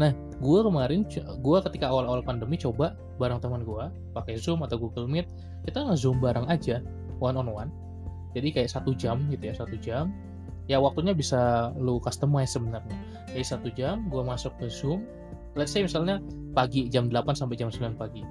Nah 0.00 0.16
gue 0.40 0.60
kemarin 0.64 1.04
gue 1.44 1.58
ketika 1.68 1.92
awal-awal 1.92 2.24
pandemi 2.24 2.56
coba 2.56 2.96
bareng 3.20 3.40
teman 3.44 3.64
gue 3.68 3.84
pakai 4.16 4.40
zoom 4.40 4.64
atau 4.64 4.80
google 4.80 5.04
meet 5.04 5.28
kita 5.68 5.84
nge-zoom 5.84 6.24
bareng 6.24 6.48
aja 6.48 6.80
one 7.20 7.36
on 7.36 7.52
one. 7.52 7.70
Jadi 8.32 8.48
kayak 8.56 8.72
satu 8.72 8.96
jam 8.96 9.28
gitu 9.28 9.52
ya 9.52 9.54
satu 9.56 9.76
jam 9.76 10.12
ya 10.70 10.78
waktunya 10.78 11.10
bisa 11.10 11.74
lu 11.74 11.98
customize 11.98 12.54
sebenarnya. 12.54 12.94
Jadi 13.34 13.42
satu 13.42 13.68
jam 13.74 14.06
gue 14.06 14.22
masuk 14.22 14.54
ke 14.62 14.70
zoom. 14.70 15.02
Let's 15.58 15.74
say 15.74 15.82
misalnya 15.82 16.22
pagi 16.54 16.86
jam 16.86 17.10
8 17.10 17.34
sampai 17.34 17.58
jam 17.58 17.74
9 17.74 17.98
pagi. 17.98 18.22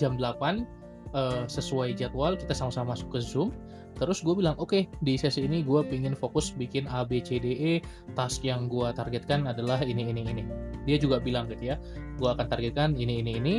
Jam 0.00 0.16
8 0.16 0.64
eh, 1.12 1.44
sesuai 1.44 2.00
jadwal 2.00 2.40
kita 2.40 2.56
sama-sama 2.56 2.96
masuk 2.96 3.12
ke 3.12 3.20
Zoom. 3.20 3.52
Terus 4.00 4.24
gue 4.24 4.32
bilang 4.32 4.56
oke 4.56 4.88
di 5.04 5.20
sesi 5.20 5.44
ini 5.44 5.60
gue 5.60 5.84
pingin 5.84 6.16
fokus 6.16 6.56
bikin 6.56 6.88
A 6.88 7.04
B 7.04 7.20
C 7.20 7.36
D 7.36 7.52
E. 7.52 7.72
Task 8.16 8.40
yang 8.40 8.72
gue 8.72 8.88
targetkan 8.96 9.44
adalah 9.44 9.84
ini 9.84 10.08
ini 10.08 10.24
ini. 10.24 10.44
Dia 10.88 10.96
juga 10.96 11.20
bilang 11.20 11.52
gitu 11.52 11.74
ya 11.74 11.76
gue 12.16 12.28
akan 12.28 12.48
targetkan 12.48 12.96
ini 12.96 13.20
ini 13.20 13.36
ini. 13.36 13.54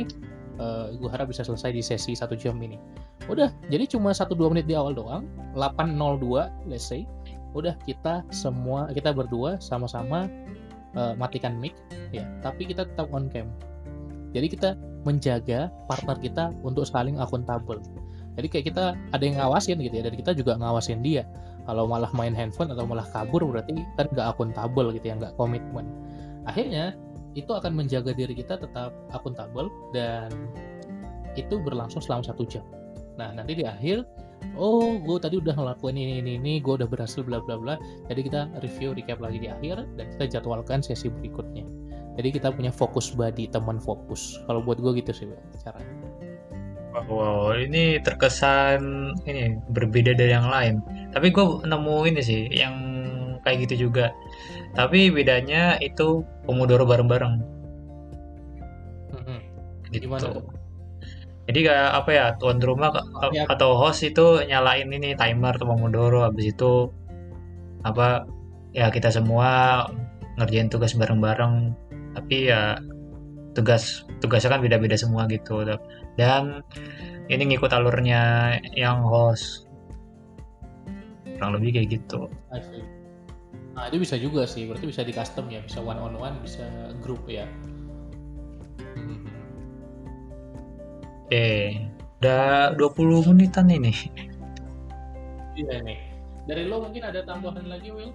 Gue 0.98 1.10
harap 1.10 1.30
bisa 1.30 1.46
selesai 1.46 1.70
di 1.70 1.82
sesi 1.82 2.18
satu 2.18 2.34
jam 2.34 2.58
ini. 2.58 2.78
Udah 3.30 3.54
jadi 3.70 3.86
cuma 3.86 4.10
1-2 4.10 4.34
menit 4.50 4.66
di 4.66 4.74
awal 4.74 4.98
doang. 4.98 5.30
8.02 5.54 6.66
let's 6.66 6.82
say 6.82 7.06
udah 7.52 7.76
kita 7.84 8.24
semua 8.32 8.88
kita 8.92 9.12
berdua 9.12 9.60
sama-sama 9.60 10.28
eh, 10.96 11.14
matikan 11.16 11.56
mic 11.56 11.76
ya 12.12 12.24
tapi 12.40 12.68
kita 12.68 12.88
tetap 12.88 13.08
on 13.12 13.28
cam 13.28 13.48
jadi 14.32 14.46
kita 14.48 14.70
menjaga 15.04 15.68
partner 15.86 16.16
kita 16.18 16.44
untuk 16.64 16.88
saling 16.88 17.20
akuntabel. 17.20 17.78
Jadi 18.32 18.46
kayak 18.48 18.66
kita 18.72 18.96
ada 19.12 19.22
yang 19.22 19.36
ngawasin 19.36 19.76
gitu 19.84 19.92
ya, 19.92 20.08
dan 20.08 20.14
kita 20.16 20.32
juga 20.32 20.56
ngawasin 20.56 21.04
dia. 21.04 21.28
Kalau 21.68 21.84
malah 21.86 22.10
main 22.16 22.32
handphone 22.32 22.72
atau 22.72 22.88
malah 22.88 23.04
kabur 23.12 23.44
berarti 23.44 23.76
kan 23.94 24.08
nggak 24.08 24.26
akuntabel 24.34 24.90
gitu 24.96 25.12
ya, 25.12 25.14
nggak 25.20 25.36
komitmen. 25.36 25.84
Akhirnya 26.48 26.96
itu 27.36 27.52
akan 27.52 27.76
menjaga 27.76 28.16
diri 28.16 28.32
kita 28.32 28.56
tetap 28.56 28.92
akuntabel 29.12 29.68
dan 29.92 30.32
itu 31.36 31.60
berlangsung 31.60 32.00
selama 32.00 32.24
satu 32.24 32.48
jam. 32.48 32.64
Nah 33.18 33.28
nanti 33.36 33.52
di 33.58 33.64
akhir, 33.66 34.04
oh 34.56 34.96
gue 35.00 35.18
tadi 35.20 35.36
udah 35.38 35.54
ngelakuin 35.54 35.96
ini 35.96 36.24
ini 36.24 36.32
ini, 36.40 36.52
gue 36.58 36.80
udah 36.80 36.88
berhasil 36.88 37.20
bla 37.24 37.40
bla 37.44 37.60
bla. 37.60 37.74
Jadi 38.08 38.20
kita 38.28 38.48
review 38.64 38.96
recap 38.96 39.20
lagi 39.20 39.38
di 39.42 39.48
akhir 39.48 39.84
dan 39.96 40.06
kita 40.16 40.40
jadwalkan 40.40 40.80
sesi 40.80 41.12
berikutnya. 41.12 41.64
Jadi 42.20 42.28
kita 42.28 42.52
punya 42.52 42.68
fokus 42.68 43.12
body 43.12 43.48
teman 43.48 43.80
fokus. 43.80 44.36
Kalau 44.44 44.60
buat 44.60 44.80
gue 44.80 45.00
gitu 45.00 45.12
sih 45.12 45.26
caranya. 45.64 45.96
Wow, 47.08 47.56
ini 47.56 48.04
terkesan 48.04 49.16
ini 49.24 49.56
berbeda 49.72 50.12
dari 50.12 50.32
yang 50.36 50.44
lain. 50.52 50.84
Tapi 51.16 51.32
gue 51.32 51.64
nemu 51.64 51.96
ini 52.04 52.20
sih 52.20 52.52
yang 52.52 52.76
kayak 53.40 53.64
gitu 53.68 53.88
juga. 53.88 54.12
Tapi 54.76 55.08
bedanya 55.08 55.80
itu 55.80 56.20
pomodoro 56.44 56.84
bareng-bareng 56.84 57.34
Mhm. 59.12 59.40
gitu. 59.96 60.08
Gimana 60.08 60.36
tuh? 60.36 60.44
Jadi 61.50 61.58
kayak 61.66 61.90
apa 61.98 62.10
ya, 62.14 62.26
tuan 62.38 62.62
rumah 62.62 62.94
ka- 62.94 63.06
Ya. 63.34 63.42
atau 63.50 63.74
host 63.74 64.06
itu 64.06 64.46
nyalain 64.46 64.86
ini 64.94 65.18
timer 65.18 65.58
atau 65.58 65.66
pomodoro 65.66 66.22
habis 66.22 66.54
itu 66.54 66.86
apa 67.82 68.22
ya 68.70 68.86
kita 68.94 69.10
semua 69.10 69.82
ngerjain 70.38 70.70
tugas 70.70 70.94
bareng-bareng. 70.94 71.74
Tapi 72.14 72.52
ya 72.52 72.78
tugas 73.58 74.06
tugasnya 74.22 74.54
kan 74.54 74.62
beda-beda 74.62 74.94
semua 74.94 75.26
gitu. 75.26 75.66
Dan 76.14 76.62
ini 77.26 77.42
ngikut 77.52 77.74
alurnya 77.74 78.54
yang 78.78 79.02
host. 79.02 79.66
Kurang 81.26 81.58
lebih 81.58 81.74
kayak 81.74 81.88
gitu. 81.98 82.30
Nah 83.72 83.88
itu 83.88 83.96
bisa 83.98 84.14
juga 84.20 84.44
sih, 84.44 84.68
berarti 84.68 84.84
bisa 84.84 85.02
di 85.02 85.10
custom 85.16 85.48
ya, 85.48 85.58
bisa 85.64 85.80
one 85.80 85.96
on 85.98 86.14
one, 86.14 86.36
bisa 86.44 86.62
grup 87.00 87.24
ya. 87.26 87.48
Mhm. 88.94 89.31
Oke, 91.32 91.80
udah 92.20 92.76
20 92.76 93.32
menitan 93.32 93.64
ini. 93.72 93.88
Iya 95.56 95.80
nih. 95.80 95.96
Dari 96.44 96.68
lo 96.68 96.84
mungkin 96.84 97.08
ada 97.08 97.24
tambahan 97.24 97.72
lagi, 97.72 97.88
Will? 97.88 98.12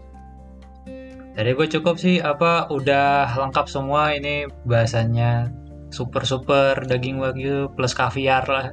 Dari 1.34 1.50
gue 1.58 1.66
cukup 1.66 1.98
sih 1.98 2.22
apa 2.22 2.70
udah 2.70 3.34
lengkap 3.42 3.66
semua 3.74 4.14
ini 4.14 4.46
bahasanya 4.70 5.50
super 5.90 6.30
super 6.30 6.78
daging 6.86 7.18
wagyu 7.18 7.74
plus 7.74 7.98
kaviar 7.98 8.46
lah. 8.46 8.70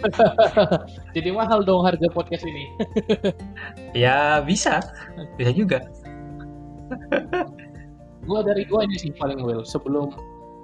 Jadi 1.12 1.28
mahal 1.28 1.68
dong 1.68 1.84
harga 1.84 2.08
podcast 2.08 2.48
ini. 2.48 2.72
Ya 4.08 4.40
bisa, 4.40 4.80
bisa 5.36 5.52
juga. 5.52 5.84
Gua 8.24 8.40
dari 8.40 8.64
gua 8.64 8.88
ini 8.88 8.96
sih 8.96 9.12
paling 9.12 9.44
Will. 9.44 9.60
Sebelum 9.60 10.08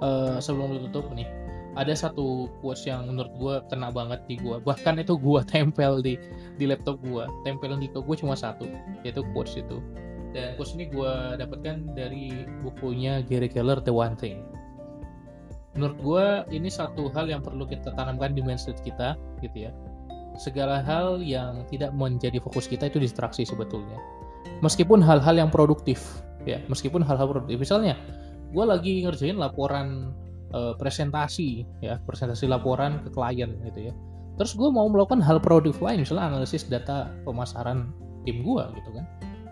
eh, 0.01 0.41
sebelum 0.41 0.73
lu 0.73 0.89
tutup 0.89 1.13
nih, 1.13 1.44
ada 1.75 1.93
satu 1.93 2.47
quotes 2.63 2.87
yang 2.87 3.07
menurut 3.11 3.31
gua 3.35 3.55
kena 3.67 3.91
banget 3.91 4.23
di 4.25 4.39
gua. 4.39 4.63
Bahkan 4.63 5.03
itu 5.03 5.19
gua 5.19 5.43
tempel 5.53 5.99
di 5.99 6.15
di 6.55 6.65
laptop 6.65 6.99
gua. 7.03 7.27
Tempel 7.43 7.75
di 7.77 7.91
laptop 7.91 8.03
gua 8.07 8.17
cuma 8.17 8.35
satu, 8.35 8.65
yaitu 9.03 9.21
quotes 9.35 9.59
itu. 9.59 9.83
Dan 10.31 10.55
quotes 10.55 10.75
ini 10.75 10.87
gua 10.91 11.35
dapatkan 11.35 11.95
dari 11.95 12.47
bukunya 12.63 13.23
Gary 13.23 13.51
Keller 13.51 13.79
The 13.83 13.91
One 13.91 14.15
Thing. 14.15 14.43
Menurut 15.75 15.97
gua 15.99 16.25
ini 16.49 16.71
satu 16.71 17.11
hal 17.11 17.27
yang 17.27 17.43
perlu 17.43 17.67
kita 17.67 17.91
tanamkan 17.93 18.31
di 18.31 18.39
mindset 18.39 18.79
kita, 18.79 19.19
gitu 19.43 19.67
ya. 19.67 19.71
Segala 20.39 20.83
hal 20.83 21.23
yang 21.23 21.63
tidak 21.71 21.95
menjadi 21.95 22.39
fokus 22.43 22.67
kita 22.67 22.87
itu 22.87 22.99
distraksi 22.99 23.43
sebetulnya. 23.43 23.99
Meskipun 24.63 25.03
hal-hal 25.03 25.35
yang 25.35 25.51
produktif, 25.51 26.23
ya 26.47 26.61
meskipun 26.71 27.01
hal-hal 27.01 27.27
produktif 27.27 27.57
misalnya 27.57 27.97
gue 28.53 28.63
lagi 28.63 29.03
ngerjain 29.03 29.35
laporan 29.35 30.13
eh, 30.55 30.73
presentasi 30.79 31.67
ya 31.83 31.99
presentasi 32.07 32.47
laporan 32.47 33.03
ke 33.03 33.09
klien 33.11 33.51
gitu 33.67 33.91
ya. 33.91 33.93
Terus 34.35 34.51
gue 34.55 34.67
mau 34.67 34.87
melakukan 34.87 35.23
hal 35.23 35.39
produktif 35.39 35.79
lain 35.79 36.03
misalnya 36.03 36.31
analisis 36.31 36.67
data 36.67 37.11
pemasaran 37.27 37.91
tim 38.23 38.43
gue 38.43 38.63
gitu 38.79 38.89
kan. 38.95 39.05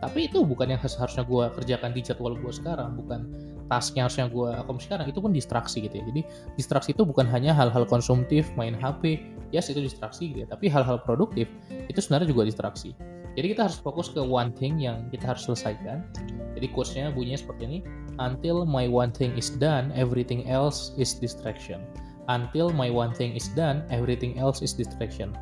Tapi 0.03 0.27
itu 0.27 0.43
bukan 0.43 0.75
yang 0.75 0.79
seharusnya 0.83 1.23
gue 1.23 1.47
kerjakan 1.55 1.95
di 1.95 2.03
jadwal 2.03 2.35
gue 2.35 2.51
sekarang 2.51 2.99
bukan 2.99 3.31
task 3.71 3.95
yang 3.95 4.11
harusnya 4.11 4.27
gue 4.27 4.49
accomplish 4.51 4.91
sekarang 4.91 5.07
itu 5.07 5.19
pun 5.23 5.31
distraksi 5.31 5.79
gitu 5.79 5.95
ya. 5.95 6.03
Jadi 6.11 6.21
distraksi 6.59 6.91
itu 6.91 7.07
bukan 7.07 7.23
hanya 7.31 7.55
hal-hal 7.55 7.87
konsumtif 7.87 8.51
main 8.59 8.75
HP 8.75 9.23
yes 9.55 9.71
itu 9.71 9.79
distraksi 9.79 10.35
gitu 10.35 10.43
ya. 10.43 10.47
Tapi 10.51 10.67
hal-hal 10.67 10.99
produktif 11.07 11.47
itu 11.87 11.99
sebenarnya 12.03 12.27
juga 12.35 12.43
distraksi 12.43 12.91
jadi 13.33 13.57
kita 13.57 13.61
harus 13.69 13.77
fokus 13.81 14.09
ke 14.13 14.21
one 14.21 14.53
thing 14.53 14.77
yang 14.77 15.09
kita 15.09 15.33
harus 15.33 15.45
selesaikan 15.49 16.05
jadi 16.53 16.67
quotes-nya 16.71 17.11
bunyinya 17.11 17.39
seperti 17.41 17.61
ini. 17.65 17.79
Until 18.21 18.63
my 18.63 18.85
one 18.85 19.09
thing 19.09 19.33
is 19.33 19.51
done, 19.57 19.89
everything 19.97 20.45
else 20.45 20.93
is 21.01 21.17
distraction. 21.17 21.81
Until 22.29 22.71
my 22.71 22.87
one 22.87 23.11
thing 23.11 23.35
is 23.35 23.51
done, 23.57 23.83
everything 23.91 24.39
else 24.39 24.61
is 24.63 24.71
distraction. 24.71 25.33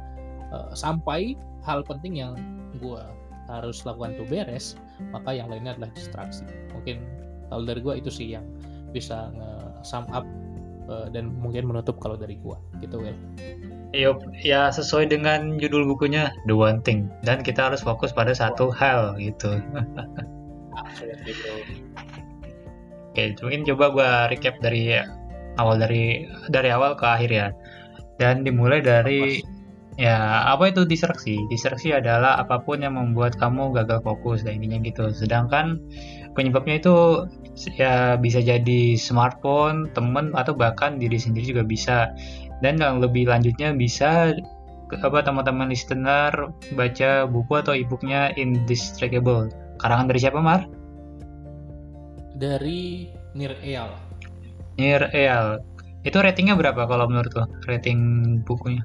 Uh, 0.49 0.71
sampai 0.73 1.37
hal 1.61 1.85
penting 1.85 2.17
yang 2.17 2.33
gue 2.79 3.03
harus 3.51 3.83
lakukan 3.83 4.15
itu 4.15 4.25
beres, 4.31 4.79
maka 5.11 5.35
yang 5.35 5.51
lainnya 5.51 5.75
adalah 5.77 5.91
distraksi. 5.93 6.47
Mungkin 6.73 7.03
kalau 7.51 7.67
dari 7.67 7.83
gue 7.83 7.93
itu 7.99 8.09
sih 8.09 8.33
yang 8.33 8.47
bisa 8.95 9.29
nge-sum 9.35 10.07
up 10.15 10.25
uh, 10.89 11.07
dan 11.11 11.33
mungkin 11.37 11.67
menutup 11.67 11.99
kalau 12.01 12.15
dari 12.17 12.39
gua 12.39 12.57
gitu 12.81 13.01
Will. 13.01 13.17
Yup, 13.91 14.23
ya 14.39 14.71
sesuai 14.71 15.11
dengan 15.11 15.59
judul 15.59 15.83
bukunya 15.83 16.31
The 16.47 16.55
One 16.55 16.79
Thing 16.79 17.11
dan 17.27 17.43
kita 17.43 17.67
harus 17.67 17.83
fokus 17.83 18.15
pada 18.15 18.31
satu 18.31 18.71
hal 18.71 19.19
gitu. 19.19 19.59
Oke, 23.11 23.35
mungkin 23.43 23.67
coba 23.67 23.85
gua 23.91 24.09
recap 24.31 24.63
dari 24.63 24.95
awal 25.59 25.83
dari 25.83 26.23
dari 26.47 26.71
awal 26.71 26.95
ke 26.95 27.03
akhir 27.03 27.31
ya. 27.35 27.47
Dan 28.15 28.47
dimulai 28.47 28.79
dari 28.79 29.43
ya 29.99 30.47
apa 30.47 30.71
itu 30.71 30.87
distraksi? 30.87 31.39
Distraksi 31.51 31.91
adalah 31.91 32.39
apa 32.39 32.63
pun 32.63 32.83
yang 32.83 32.95
membuat 32.95 33.35
kamu 33.35 33.75
gagal 33.75 33.99
fokus 34.03 34.43
dan 34.43 34.59
intinya 34.59 34.79
gitu. 34.85 35.11
Sedangkan 35.11 35.81
penyebabnya 36.35 36.79
itu 36.79 36.95
ya 37.75 38.15
bisa 38.15 38.39
jadi 38.39 38.95
smartphone, 38.95 39.91
temen 39.91 40.31
atau 40.37 40.55
bahkan 40.55 40.95
diri 40.95 41.19
sendiri 41.19 41.55
juga 41.55 41.63
bisa 41.67 41.97
dan 42.61 42.77
yang 42.79 43.01
lebih 43.01 43.27
lanjutnya 43.27 43.73
bisa 43.75 44.31
apa 44.91 45.23
teman-teman 45.23 45.71
listener 45.71 46.51
baca 46.75 47.23
buku 47.23 47.53
atau 47.55 47.71
e-booknya 47.71 48.35
Indestructible 48.35 49.47
karangan 49.79 50.11
dari 50.11 50.19
siapa 50.19 50.39
Mar? 50.43 50.67
Dari 52.35 53.07
Nir 53.37 53.55
Eyal 53.63 53.91
Nir 54.75 55.07
Eyal 55.15 55.63
itu 56.01 56.17
ratingnya 56.17 56.57
berapa 56.57 56.89
kalau 56.89 57.05
menurut 57.07 57.31
lo 57.37 57.45
rating 57.69 58.41
bukunya? 58.43 58.81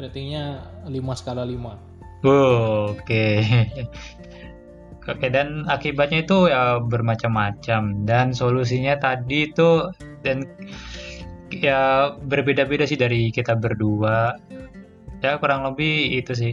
Ratingnya 0.00 0.64
5 0.88 1.20
skala 1.20 1.44
5 1.44 2.24
oh, 2.24 2.96
oke. 2.96 3.04
Okay. 3.04 3.44
Oke 5.08 5.32
dan 5.32 5.64
akibatnya 5.66 6.22
itu 6.22 6.52
ya 6.52 6.78
bermacam-macam. 6.78 8.04
Dan 8.04 8.36
solusinya 8.36 9.00
tadi 9.00 9.48
itu 9.48 9.90
dan 10.22 10.44
ya 11.50 12.14
berbeda-beda 12.20 12.84
sih 12.84 13.00
dari 13.00 13.32
kita 13.32 13.56
berdua. 13.56 14.36
Ya 15.24 15.40
kurang 15.40 15.64
lebih 15.66 16.20
itu 16.20 16.32
sih. 16.36 16.52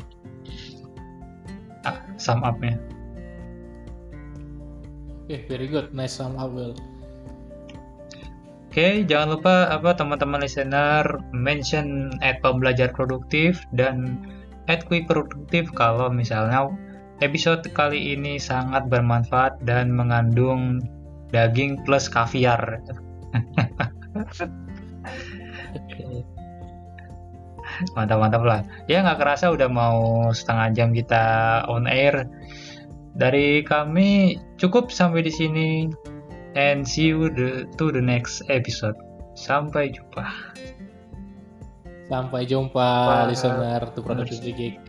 Ah, 1.83 2.01
sum 2.15 2.41
up-nya. 2.41 2.79
Oke 5.27 5.35
okay, 5.35 5.39
very 5.51 5.67
good. 5.67 5.91
Nice 5.91 6.15
sum 6.15 6.39
up 6.39 6.49
Will 6.55 6.73
Oke, 8.77 8.85
okay, 8.85 9.09
jangan 9.09 9.33
lupa 9.33 9.73
apa 9.73 9.97
teman-teman 9.97 10.45
listener 10.45 11.01
mention 11.33 12.13
at 12.21 12.37
pembelajar 12.45 12.93
produktif 12.93 13.65
dan 13.73 14.21
at 14.69 14.85
quick 14.85 15.09
produktif 15.09 15.65
kalau 15.73 16.13
misalnya 16.13 16.69
episode 17.25 17.65
kali 17.73 18.13
ini 18.13 18.37
sangat 18.37 18.85
bermanfaat 18.85 19.57
dan 19.65 19.89
mengandung 19.97 20.77
daging 21.33 21.81
plus 21.89 22.05
kaviar. 22.05 22.77
mantap-mantap 27.97 28.45
lah. 28.45 28.61
Ya 28.85 29.01
nggak 29.01 29.25
kerasa 29.25 29.49
udah 29.49 29.73
mau 29.73 30.29
setengah 30.29 30.77
jam 30.77 30.93
kita 30.93 31.25
on 31.65 31.89
air. 31.89 32.29
Dari 33.17 33.65
kami 33.65 34.37
cukup 34.61 34.93
sampai 34.93 35.25
di 35.25 35.33
sini 35.33 35.89
and 36.55 36.87
see 36.87 37.11
you 37.11 37.29
the, 37.33 37.67
to 37.77 37.91
the 37.91 38.01
next 38.01 38.45
episode. 38.47 38.95
Sampai 39.35 39.91
jumpa. 39.93 40.25
Sampai 42.07 42.47
jumpa 42.47 42.87
Bye. 43.27 43.35
listener 43.35 43.83
to 43.91 43.99
productivity 43.99 44.79